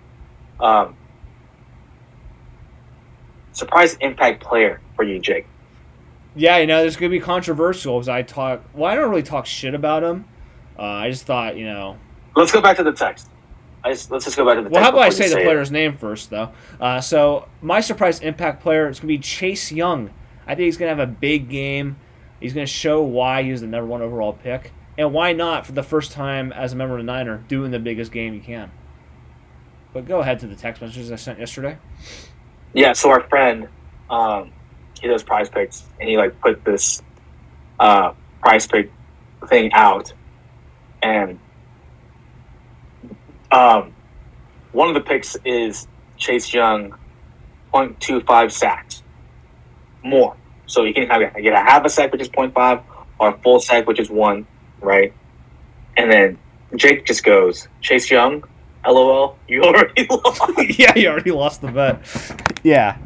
Um, 0.60 0.96
surprise 3.60 3.96
impact 4.02 4.42
player 4.42 4.82
for 4.96 5.04
you, 5.04 5.20
Jake. 5.20 5.46
Yeah, 6.36 6.58
you 6.58 6.68
know, 6.68 6.82
there's 6.82 6.96
going 6.96 7.12
to 7.12 7.18
be 7.18 7.24
controversial 7.24 7.98
because 7.98 8.10
I 8.10 8.22
talk. 8.22 8.62
Well, 8.74 8.90
I 8.92 8.96
don't 8.96 9.10
really 9.10 9.24
talk 9.24 9.46
shit 9.46 9.74
about 9.74 10.04
him. 10.04 10.26
Uh, 10.78 10.84
I 10.84 11.10
just 11.10 11.26
thought, 11.26 11.58
you 11.58 11.66
know. 11.66 11.98
Let's 12.36 12.52
go 12.52 12.62
back 12.62 12.78
to 12.78 12.84
the 12.84 12.94
text. 12.94 13.30
I 13.84 13.92
just, 13.92 14.12
let's 14.12 14.26
just 14.26 14.38
go 14.38 14.46
back 14.46 14.56
to 14.58 14.62
the 14.64 14.70
Well, 14.70 14.82
text. 14.82 14.84
how 14.84 14.90
about 14.90 15.02
I 15.06 15.10
before 15.10 15.24
say 15.28 15.34
the 15.34 15.42
it. 15.42 15.44
player's 15.44 15.72
name 15.72 15.98
first, 15.98 16.30
though? 16.30 16.52
Uh, 16.80 17.02
so, 17.02 17.48
my 17.62 17.82
surprise 17.82 18.20
impact 18.22 18.62
player 18.62 18.88
is 18.90 19.00
going 19.00 19.08
to 19.14 19.18
be 19.18 19.20
Chase 19.20 19.72
Young. 19.72 20.12
I 20.46 20.56
think 20.56 20.66
he's 20.66 20.78
going 20.78 20.96
to 20.96 20.96
have 21.02 21.10
a 21.10 21.12
big 21.12 21.50
game. 21.50 21.98
He's 22.40 22.54
going 22.54 22.66
to 22.66 22.72
show 22.72 23.02
why 23.02 23.44
he 23.44 23.52
was 23.52 23.62
the 23.62 23.68
number 23.68 23.88
one 23.88 24.02
overall 24.02 24.34
pick. 24.34 24.72
And 24.98 25.14
why 25.14 25.34
not, 25.34 25.66
for 25.66 25.72
the 25.72 25.84
first 25.84 26.12
time 26.12 26.52
as 26.54 26.74
a 26.74 26.76
member 26.76 26.96
of 26.96 27.00
the 27.00 27.12
Niner, 27.12 27.44
doing 27.48 27.72
the 27.72 27.80
biggest 27.80 28.12
game 28.12 28.34
you 28.34 28.42
can? 28.42 28.72
But 29.94 30.06
go 30.06 30.20
ahead 30.20 30.40
to 30.42 30.48
the 30.48 30.56
text 30.56 30.82
messages 30.82 31.12
I 31.12 31.16
sent 31.16 31.40
yesterday. 31.40 31.78
Yeah, 32.74 32.94
so 32.94 33.10
our 33.10 33.22
friend, 33.22 33.68
um, 34.10 34.52
he 35.02 35.08
does 35.08 35.24
prize 35.24 35.50
picks, 35.50 35.86
and 36.00 36.10
he 36.10 36.18
like 36.18 36.40
put 36.42 36.64
this 36.64 37.02
uh, 37.80 38.14
prize 38.42 38.68
pick 38.68 38.92
thing 39.48 39.72
out, 39.74 40.14
and 41.02 41.40
um, 43.52 43.94
one 44.72 44.88
of 44.88 44.94
the 44.94 45.02
picks 45.02 45.36
is 45.46 45.88
Chase 46.18 46.54
Young, 46.54 46.94
0.25 47.74 48.52
sacks, 48.52 49.04
more. 50.04 50.36
So 50.68 50.84
you 50.84 50.94
can 50.94 51.08
have 51.08 51.22
get 51.36 51.54
a 51.54 51.58
half 51.58 51.84
a 51.86 51.90
sack, 51.90 52.12
which 52.12 52.22
is 52.22 52.30
0.5, 52.30 52.84
or 53.20 53.30
a 53.30 53.38
full 53.40 53.60
sack, 53.60 53.88
which 53.88 54.00
is 54.00 54.10
one, 54.10 54.46
right? 54.82 55.14
And 55.98 56.12
then 56.12 56.38
Jake 56.76 57.06
just 57.06 57.24
goes 57.24 57.68
Chase 57.82 58.12
Young, 58.12 58.44
LOL. 58.86 59.38
You 59.48 59.64
already 59.64 60.06
lost. 60.10 60.42
yeah, 60.80 60.96
you 60.96 61.10
already 61.10 61.32
lost 61.32 61.62
the 61.62 61.72
bet. 61.72 62.06
Yeah. 62.64 62.98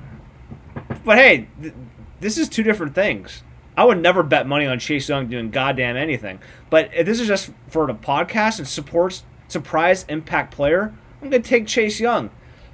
But 1.06 1.18
hey, 1.18 1.48
th- 1.62 1.74
this 2.20 2.38
is 2.38 2.50
two 2.50 2.64
different 2.64 2.96
things. 2.96 3.44
I 3.76 3.86
would 3.86 4.00
never 4.02 4.24
bet 4.24 4.48
money 4.48 4.66
on 4.66 4.80
Chase 4.80 5.10
Young 5.10 5.28
doing 5.28 5.50
goddamn 5.50 5.98
anything. 5.98 6.40
But 6.70 6.92
if 6.94 7.06
this 7.06 7.20
is 7.20 7.28
just 7.28 7.52
for 7.68 7.88
the 7.88 7.94
podcast 7.96 8.60
and 8.60 8.68
supports 8.68 9.24
surprise 9.48 10.06
impact 10.08 10.54
player, 10.54 10.94
I'm 11.22 11.30
gonna 11.30 11.42
take 11.42 11.68
Chase 11.68 12.00
Young. 12.00 12.30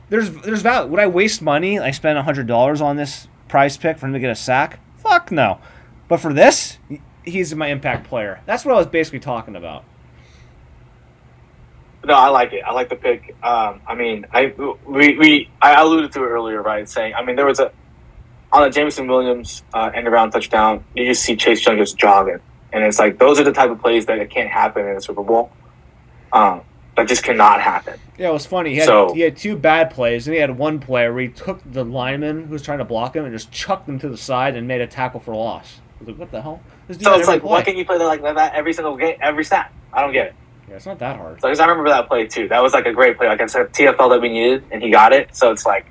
There's 0.10 0.32
there's 0.32 0.62
value. 0.62 0.90
Would 0.90 1.00
I 1.00 1.08
waste 1.08 1.42
money? 1.42 1.80
I 1.80 1.92
spend 1.92 2.18
hundred 2.20 2.48
dollars 2.48 2.82
on 2.82 2.98
this 2.98 3.28
prize 3.48 3.78
pick 3.78 3.98
for 3.98 4.08
him 4.08 4.14
to 4.14 4.20
get 4.20 4.30
a 4.32 4.36
sack? 4.36 4.80
Fuck 4.98 5.32
no. 5.32 5.60
But 6.08 6.20
for 6.20 6.34
this, 6.34 6.78
he's 7.24 7.54
my 7.56 7.68
impact 7.68 8.08
player. 8.08 8.42
That's 8.46 8.66
what 8.66 8.74
I 8.74 8.78
was 8.78 8.88
basically 8.88 9.20
talking 9.20 9.56
about. 9.56 9.84
No, 12.04 12.14
I 12.14 12.30
like 12.30 12.54
it. 12.54 12.64
I 12.66 12.72
like 12.74 12.90
the 12.90 12.96
pick. 12.96 13.36
Um, 13.44 13.82
I 13.86 13.94
mean, 13.96 14.26
I 14.32 14.54
we, 14.86 15.18
we 15.18 15.50
I 15.62 15.80
alluded 15.82 16.12
to 16.14 16.24
it 16.24 16.28
earlier, 16.28 16.62
right? 16.62 16.88
Saying, 16.88 17.14
I 17.14 17.24
mean, 17.26 17.36
there 17.36 17.46
was 17.46 17.60
a 17.60 17.72
on 18.52 18.64
a 18.64 18.70
Jameson 18.72 19.08
Williams 19.08 19.64
uh, 19.74 19.92
end 19.94 20.08
around 20.08 20.32
touchdown. 20.32 20.84
You 20.96 21.06
just 21.06 21.24
see 21.24 21.36
Chase 21.36 21.66
Young 21.66 21.78
just 21.78 21.98
jogging, 21.98 22.40
and 22.72 22.84
it's 22.84 23.00
like 23.00 23.20
those 23.20 23.40
are 23.40 23.44
the 23.44 23.52
type 23.52 23.70
of 23.70 23.82
plays 23.82 24.06
that 24.06 24.18
it 24.18 24.30
can't 24.30 24.50
happen 24.50 24.88
in 24.88 24.96
a 24.96 25.02
Super 25.02 25.24
Bowl. 25.24 25.52
Um, 26.32 26.62
that 26.96 27.08
just 27.08 27.24
cannot 27.24 27.62
happen. 27.62 28.00
Yeah, 28.18 28.30
it 28.30 28.34
was 28.34 28.46
funny. 28.46 28.72
He 28.72 28.78
had, 28.78 28.86
So- 28.86 29.14
he 29.14 29.22
had 29.22 29.38
two 29.38 29.56
bad 29.56 29.92
plays, 29.92 30.28
and 30.28 30.34
he 30.34 30.40
had 30.42 30.58
one 30.58 30.80
play 30.80 31.08
where 31.10 31.20
he 31.22 31.28
took 31.30 31.62
the 31.72 31.84
lineman 31.86 32.46
who 32.46 32.52
was 32.52 32.62
trying 32.62 32.80
to 32.80 32.86
block 32.86 33.16
him 33.16 33.24
and 33.26 33.34
just 33.34 33.52
chucked 33.52 33.88
him 33.88 34.00
to 34.00 34.10
the 34.10 34.18
side 34.18 34.56
and 34.56 34.68
made 34.68 34.82
a 34.82 34.88
tackle 34.88 35.20
for 35.20 35.34
loss. 35.36 35.80
Like, 36.06 36.18
what 36.18 36.32
the 36.32 36.42
hell? 36.42 36.62
So 37.00 37.14
it's 37.16 37.28
like, 37.28 37.44
why 37.44 37.62
can't 37.62 37.78
you 37.78 37.86
play 37.86 37.98
that 37.98 38.06
like 38.06 38.22
that 38.22 38.54
every 38.56 38.74
single 38.74 38.96
game, 38.96 39.18
every 39.22 39.44
snap? 39.44 39.74
I 39.94 40.02
don't 40.02 40.14
get 40.14 40.28
it. 40.28 40.36
Yeah, 40.70 40.76
it's 40.76 40.86
not 40.86 41.00
that 41.00 41.18
hard. 41.18 41.42
So 41.42 41.48
I 41.48 41.52
remember 41.52 41.90
that 41.90 42.08
play 42.08 42.28
too. 42.28 42.48
That 42.48 42.62
was 42.62 42.74
like 42.74 42.86
a 42.86 42.94
great 42.94 43.18
play. 43.18 43.28
Like 43.28 43.42
I 43.42 43.48
said, 43.48 43.74
TFL 43.74 44.12
that 44.12 44.22
we 44.22 44.30
needed, 44.30 44.64
and 44.72 44.84
he 44.84 44.92
got 44.92 45.14
it. 45.14 45.36
So 45.36 45.52
it's 45.52 45.66
like, 45.66 45.88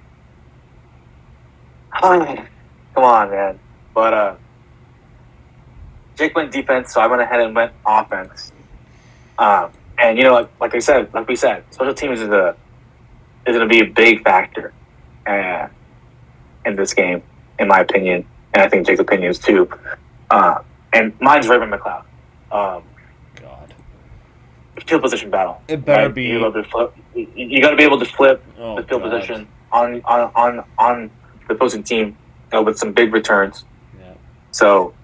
come 2.00 2.46
on, 2.96 3.30
man. 3.30 3.58
But 3.92 4.14
uh, 4.14 4.34
Jake 6.14 6.36
went 6.36 6.52
defense, 6.52 6.94
so 6.94 7.00
I 7.00 7.08
went 7.08 7.22
ahead 7.22 7.40
and 7.40 7.56
went 7.56 7.72
offense. 7.84 8.52
Um, 9.36 9.72
and 9.98 10.16
you 10.16 10.22
know, 10.22 10.32
like, 10.32 10.60
like 10.60 10.74
I 10.76 10.78
said, 10.78 11.12
like 11.12 11.26
we 11.26 11.34
said, 11.34 11.64
special 11.72 11.94
teams 11.94 12.20
is 12.20 12.28
a 12.28 12.54
is 13.46 13.56
going 13.56 13.68
to 13.68 13.72
be 13.72 13.80
a 13.80 13.92
big 13.92 14.22
factor 14.22 14.72
uh, 15.26 15.66
in 16.64 16.76
this 16.76 16.94
game, 16.94 17.22
in 17.58 17.66
my 17.66 17.80
opinion, 17.80 18.24
and 18.54 18.62
I 18.62 18.68
think 18.68 18.86
Jake's 18.86 19.00
opinion 19.00 19.30
is 19.30 19.40
too. 19.40 19.68
Uh, 20.30 20.62
and 20.92 21.20
mine's 21.20 21.48
Ray-Ray 21.48 21.66
McCloud. 21.66 22.04
Um. 22.52 22.84
Field 24.86 25.02
position 25.02 25.30
battle. 25.30 25.60
It 25.68 25.84
better 25.84 26.04
right? 26.06 26.14
be- 26.14 26.24
You, 26.24 26.40
love 26.40 26.54
to 26.54 26.64
flip. 26.64 26.94
you, 27.14 27.26
you 27.34 27.60
got 27.62 27.70
to 27.70 27.76
be 27.76 27.82
able 27.84 27.98
to 27.98 28.04
flip 28.06 28.42
Oh, 28.58 28.76
the 28.76 28.82
field 28.86 29.02
God. 29.02 29.10
position 29.10 29.48
on 29.72 30.00
on 30.04 30.30
on 30.34 30.64
on 30.78 31.10
the 31.46 31.54
opposing 31.54 31.82
team 31.82 32.16
uh, 32.54 32.62
with 32.62 32.78
some 32.78 32.92
big 32.92 33.12
returns. 33.12 33.64
Yeah. 33.98 34.12
So 34.50 34.94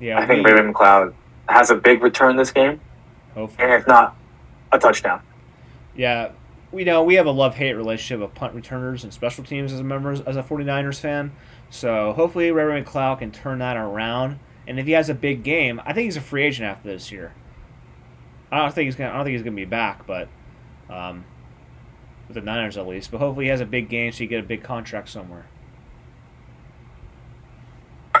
Yeah, 0.00 0.18
I 0.18 0.26
think 0.26 0.44
we- 0.46 0.52
Ray-Ray 0.52 0.72
McCloud 0.72 1.14
has 1.48 1.70
a 1.70 1.74
big 1.76 2.02
return 2.02 2.36
this 2.36 2.50
game, 2.50 2.80
hopefully. 3.34 3.64
and 3.68 3.74
if 3.80 3.86
not, 3.86 4.16
a 4.72 4.78
touchdown. 4.78 5.20
Yeah, 5.96 6.30
we 6.72 6.84
know 6.84 7.04
we 7.04 7.14
have 7.14 7.26
a 7.26 7.30
love 7.30 7.54
hate 7.54 7.74
relationship 7.74 8.22
of 8.24 8.34
punt 8.34 8.54
returners 8.54 9.04
and 9.04 9.12
special 9.12 9.44
teams 9.44 9.72
as 9.72 9.80
a 9.80 9.84
members 9.84 10.20
as 10.22 10.36
a 10.36 10.42
49ers 10.42 10.98
fan. 11.00 11.32
So 11.70 12.12
hopefully 12.14 12.50
Ray 12.50 12.82
McCloud 12.82 13.18
can 13.20 13.30
turn 13.30 13.58
that 13.60 13.76
around. 13.76 14.38
And 14.66 14.80
if 14.80 14.86
he 14.86 14.92
has 14.92 15.08
a 15.10 15.14
big 15.14 15.42
game, 15.42 15.80
I 15.84 15.92
think 15.92 16.06
he's 16.06 16.16
a 16.16 16.20
free 16.22 16.42
agent 16.44 16.66
after 16.66 16.88
this 16.88 17.12
year. 17.12 17.34
I 18.54 18.58
don't 18.58 18.72
think 18.72 18.86
he's 18.86 18.94
gonna. 18.94 19.10
I 19.10 19.16
don't 19.16 19.24
think 19.24 19.34
he's 19.34 19.42
gonna 19.42 19.56
be 19.56 19.64
back, 19.64 20.06
but 20.06 20.28
um, 20.88 21.24
with 22.28 22.36
the 22.36 22.40
Niners 22.40 22.76
at 22.76 22.86
least. 22.86 23.10
But 23.10 23.18
hopefully 23.18 23.46
he 23.46 23.50
has 23.50 23.60
a 23.60 23.66
big 23.66 23.88
game 23.88 24.12
so 24.12 24.22
you 24.22 24.28
get 24.28 24.38
a 24.38 24.46
big 24.46 24.62
contract 24.62 25.08
somewhere. 25.08 25.46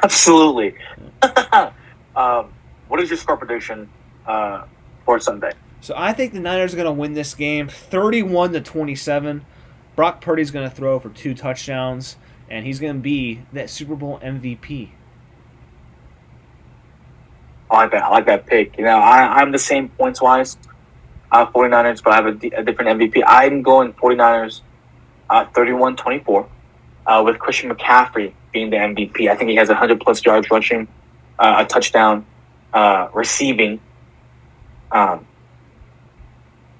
Absolutely. 0.02 0.74
um, 2.16 2.52
what 2.88 2.98
is 2.98 3.10
your 3.10 3.16
score 3.16 3.36
prediction 3.36 3.88
uh, 4.26 4.64
for 5.04 5.20
Sunday? 5.20 5.52
So 5.80 5.94
I 5.96 6.12
think 6.12 6.32
the 6.32 6.40
Niners 6.40 6.74
are 6.74 6.76
going 6.78 6.86
to 6.86 6.92
win 6.92 7.14
this 7.14 7.32
game 7.32 7.68
31 7.68 8.54
to 8.54 8.60
27. 8.60 9.46
Brock 9.94 10.20
Purdy's 10.20 10.50
going 10.50 10.68
to 10.68 10.74
throw 10.74 10.98
for 10.98 11.10
two 11.10 11.32
touchdowns 11.32 12.16
and 12.50 12.66
he's 12.66 12.80
going 12.80 12.94
to 12.94 13.00
be 13.00 13.42
that 13.52 13.70
Super 13.70 13.94
Bowl 13.94 14.18
MVP. 14.18 14.90
I 17.70 17.76
like 17.76 17.92
that. 17.92 18.02
I 18.04 18.10
like 18.10 18.26
that 18.26 18.46
pick. 18.46 18.78
You 18.78 18.84
know, 18.84 18.98
I, 18.98 19.40
I'm 19.40 19.52
the 19.52 19.58
same 19.58 19.88
points 19.88 20.20
wise. 20.20 20.56
Uh, 21.32 21.46
49ers, 21.46 22.02
but 22.02 22.12
I 22.12 22.16
have 22.16 22.26
a, 22.26 22.60
a 22.60 22.62
different 22.62 23.00
MVP. 23.00 23.22
I'm 23.26 23.62
going 23.62 23.92
49ers 23.94 24.60
uh, 25.28 25.46
31 25.46 25.96
24 25.96 26.48
uh, 27.06 27.22
with 27.24 27.38
Christian 27.38 27.70
McCaffrey 27.70 28.32
being 28.52 28.70
the 28.70 28.76
MVP. 28.76 29.28
I 29.28 29.34
think 29.34 29.50
he 29.50 29.56
has 29.56 29.68
100 29.68 30.00
plus 30.00 30.24
yards 30.24 30.50
rushing, 30.50 30.86
uh, 31.38 31.56
a 31.58 31.66
touchdown 31.66 32.24
uh, 32.72 33.08
receiving. 33.12 33.80
Um, 34.92 35.26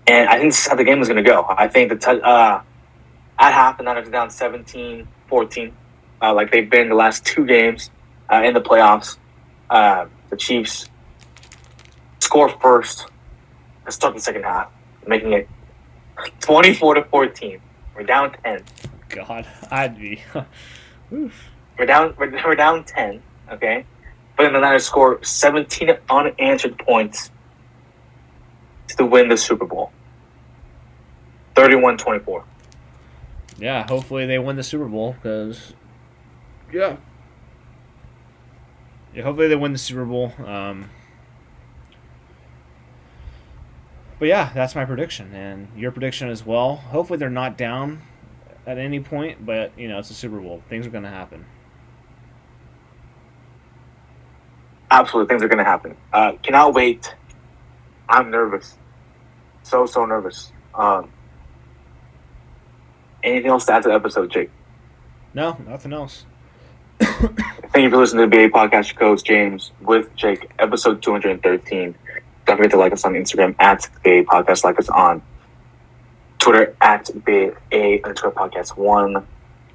and 0.07 0.29
I 0.29 0.39
think 0.39 0.53
this 0.53 0.61
is 0.61 0.67
how 0.69 0.77
the 0.77 0.85
game 0.85 1.01
is 1.01 1.09
going 1.09 1.23
to 1.23 1.29
go. 1.29 1.45
I 1.49 1.67
think 1.67 1.91
the 1.91 1.97
tou- 1.97 2.21
uh, 2.21 2.63
at 3.39 3.53
half, 3.53 3.79
the 3.79 3.83
Niners 3.83 4.07
are 4.07 4.13
down 4.13 4.31
17 4.31 5.09
14, 5.29 5.77
uh, 6.23 6.35
like 6.35 6.53
they've 6.53 6.69
been 6.69 6.89
the 6.91 6.95
last 6.95 7.25
two 7.25 7.47
games 7.47 7.91
uh, 8.31 8.43
in 8.45 8.55
the 8.55 8.61
playoffs. 8.61 9.17
Uh, 9.71 10.07
the 10.31 10.37
Chiefs 10.37 10.89
score 12.21 12.49
first 12.61 13.07
and 13.85 13.93
start 13.95 14.15
the 14.15 14.21
second 14.21 14.45
half, 14.45 14.71
making 15.07 15.33
it 15.33 15.49
24 16.41 16.95
to 16.95 17.05
14. 17.05 17.61
We're 17.95 18.03
down 18.03 18.35
10. 18.45 18.65
God, 19.09 19.47
I'd 19.71 19.99
be. 19.99 20.23
We're 21.11 21.87
down. 21.87 22.15
We're, 22.19 22.31
we're 22.45 22.55
down 22.57 22.85
10. 22.85 23.23
Okay, 23.53 23.85
but 24.37 24.45
then 24.45 24.53
the 24.53 24.61
Niners 24.61 24.87
score 24.87 25.23
17 25.23 25.91
unanswered 26.09 26.79
points 26.79 27.31
to 28.97 29.05
win 29.05 29.29
the 29.29 29.37
Super 29.37 29.67
Bowl. 29.67 29.93
31-24. 31.55 32.43
yeah, 33.59 33.87
hopefully 33.87 34.27
they 34.27 34.39
win 34.39 34.57
the 34.57 34.63
Super 34.63 34.87
Bowl 34.87 35.13
because. 35.13 35.75
Yeah. 36.73 36.97
Yeah, 39.15 39.23
hopefully 39.23 39.49
they 39.49 39.57
win 39.57 39.73
the 39.73 39.79
Super 39.79 40.05
Bowl. 40.05 40.33
Um, 40.45 40.91
but 44.19 44.27
yeah, 44.27 44.51
that's 44.55 44.75
my 44.75 44.85
prediction, 44.85 45.33
and 45.35 45.69
your 45.77 45.93
prediction 45.93 46.29
as 46.29 46.45
well. 46.45 46.77
Hopefully 46.77 47.19
they're 47.19 47.31
not 47.31 47.57
down 47.57 48.03
at 48.67 48.79
any 48.79 49.01
point, 49.01 49.45
but 49.45 49.73
you 49.79 49.89
know 49.89 49.99
it's 49.99 50.11
a 50.11 50.15
Super 50.15 50.41
Bowl. 50.41 50.63
Things 50.69 50.87
are 50.87 50.91
going 50.91 51.05
to 51.05 51.11
happen. 51.11 51.45
Absolutely, 54.91 55.33
things 55.33 55.43
are 55.43 55.49
going 55.49 55.59
to 55.59 55.65
happen. 55.65 55.97
Uh, 56.13 56.33
cannot 56.43 56.75
wait. 56.75 57.15
I'm 58.09 58.31
nervous. 58.31 58.77
So 59.63 59.87
so 59.87 60.05
nervous. 60.07 60.53
Um, 60.75 61.13
anything 63.23 63.51
else 63.51 63.65
to 63.67 63.75
add 63.75 63.83
to 63.85 63.91
the 63.91 63.95
episode, 63.95 64.31
Jake? 64.31 64.51
No, 65.35 65.57
nothing 65.67 65.93
else. 65.93 66.27
Thank 67.75 67.83
you 67.83 67.91
for 67.91 67.97
listening 67.97 68.31
to 68.31 68.37
the 68.37 68.49
BA 68.49 68.57
Podcast. 68.57 68.93
Your 68.93 69.01
Coach 69.01 69.25
James 69.25 69.73
with 69.81 70.15
Jake, 70.15 70.49
episode 70.61 71.03
213. 71.03 71.97
Don't 72.47 72.57
forget 72.57 72.71
to 72.71 72.77
like 72.77 72.93
us 72.93 73.05
on 73.05 73.15
Instagram 73.15 73.57
at 73.59 73.89
BA 74.05 74.23
Podcast. 74.23 74.63
Like 74.63 74.79
us 74.79 74.89
on 74.89 75.21
Twitter 76.39 76.77
at 76.81 77.11
BA 77.25 77.99
underscore 78.05 78.31
podcast 78.31 78.77
one. 78.77 79.27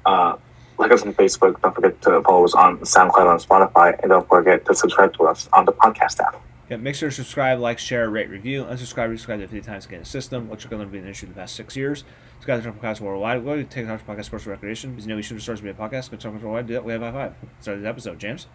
Uh, 0.06 0.36
like 0.78 0.90
us 0.92 1.02
on 1.02 1.12
Facebook. 1.12 1.60
Don't 1.60 1.74
forget 1.74 2.00
to 2.00 2.22
follow 2.22 2.46
us 2.46 2.54
on 2.54 2.78
SoundCloud 2.78 3.32
and 3.32 3.46
Spotify. 3.46 4.00
And 4.00 4.08
don't 4.08 4.26
forget 4.26 4.64
to 4.64 4.74
subscribe 4.74 5.12
to 5.18 5.24
us 5.24 5.50
on 5.52 5.66
the 5.66 5.72
podcast 5.72 6.20
app. 6.20 6.40
Yeah, 6.70 6.78
make 6.78 6.94
sure 6.94 7.10
to 7.10 7.14
subscribe, 7.14 7.58
like, 7.58 7.78
share, 7.78 8.08
rate, 8.08 8.30
review, 8.30 8.64
unsubscribe, 8.64 9.12
resubscribe 9.12 9.40
to 9.40 9.48
50 9.48 9.60
times 9.60 9.84
again 9.84 10.00
the 10.00 10.06
system, 10.06 10.48
which 10.48 10.64
are 10.64 10.70
going 10.70 10.80
to 10.80 10.88
be 10.88 10.96
an 10.96 11.06
issue 11.06 11.26
the 11.26 11.34
past 11.34 11.54
six 11.54 11.76
years. 11.76 12.04
To 12.40 12.46
the 12.46 12.70
podcast 12.70 13.00
worldwide. 13.00 13.44
Go 13.44 13.54
to 13.56 13.64
take 13.64 13.86
the 13.86 13.92
podcast 13.92 14.24
sports 14.24 14.46
recreation 14.46 14.90
because 14.92 15.04
you 15.04 15.10
know 15.10 15.16
we 15.16 15.22
should 15.22 15.40
start 15.42 15.58
to 15.58 15.64
be 15.64 15.70
a 15.70 15.74
podcast. 15.74 16.10
Go 16.10 16.16
to 16.16 16.30
worldwide. 16.30 16.66
Do 16.66 16.72
that. 16.72 16.84
We 16.84 16.92
have 16.92 17.02
high 17.02 17.12
five. 17.12 17.34
Start 17.60 17.82
the 17.82 17.88
episode, 17.88 18.18
James. 18.18 18.46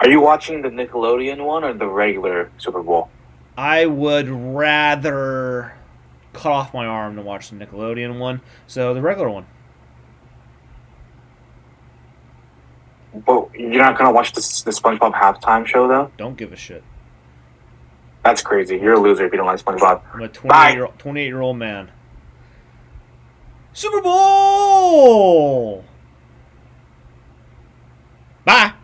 Are 0.00 0.08
you 0.08 0.20
watching 0.20 0.62
the 0.62 0.68
Nickelodeon 0.68 1.44
one 1.44 1.62
or 1.62 1.72
the 1.72 1.86
regular 1.86 2.50
Super 2.58 2.82
Bowl? 2.82 3.08
I 3.56 3.86
would 3.86 4.28
rather 4.28 5.74
cut 6.32 6.50
off 6.50 6.74
my 6.74 6.86
arm 6.86 7.16
than 7.16 7.24
watch 7.24 7.50
the 7.50 7.56
Nickelodeon 7.56 8.18
one. 8.18 8.40
So 8.66 8.94
the 8.94 9.02
regular 9.02 9.30
one. 9.30 9.46
But 13.14 13.54
you're 13.54 13.82
not 13.82 13.96
gonna 13.96 14.12
watch 14.12 14.32
the, 14.32 14.40
the 14.64 14.70
SpongeBob 14.70 15.12
halftime 15.12 15.66
show 15.66 15.86
though. 15.86 16.10
Don't 16.16 16.36
give 16.36 16.52
a 16.52 16.56
shit. 16.56 16.82
That's 18.22 18.42
crazy. 18.42 18.76
You're 18.76 18.94
a 18.94 19.00
loser 19.00 19.26
if 19.26 19.32
you 19.32 19.38
don't 19.38 19.46
like 19.46 19.64
SpongeBob. 19.64 20.02
I'm 20.12 20.22
a 20.22 20.28
28 20.28 20.74
year, 20.74 20.86
28 20.98 21.26
year 21.26 21.40
old 21.40 21.56
man. 21.56 21.90
Super 23.72 24.02
Bowl! 24.02 25.84
Bye! 28.44 28.74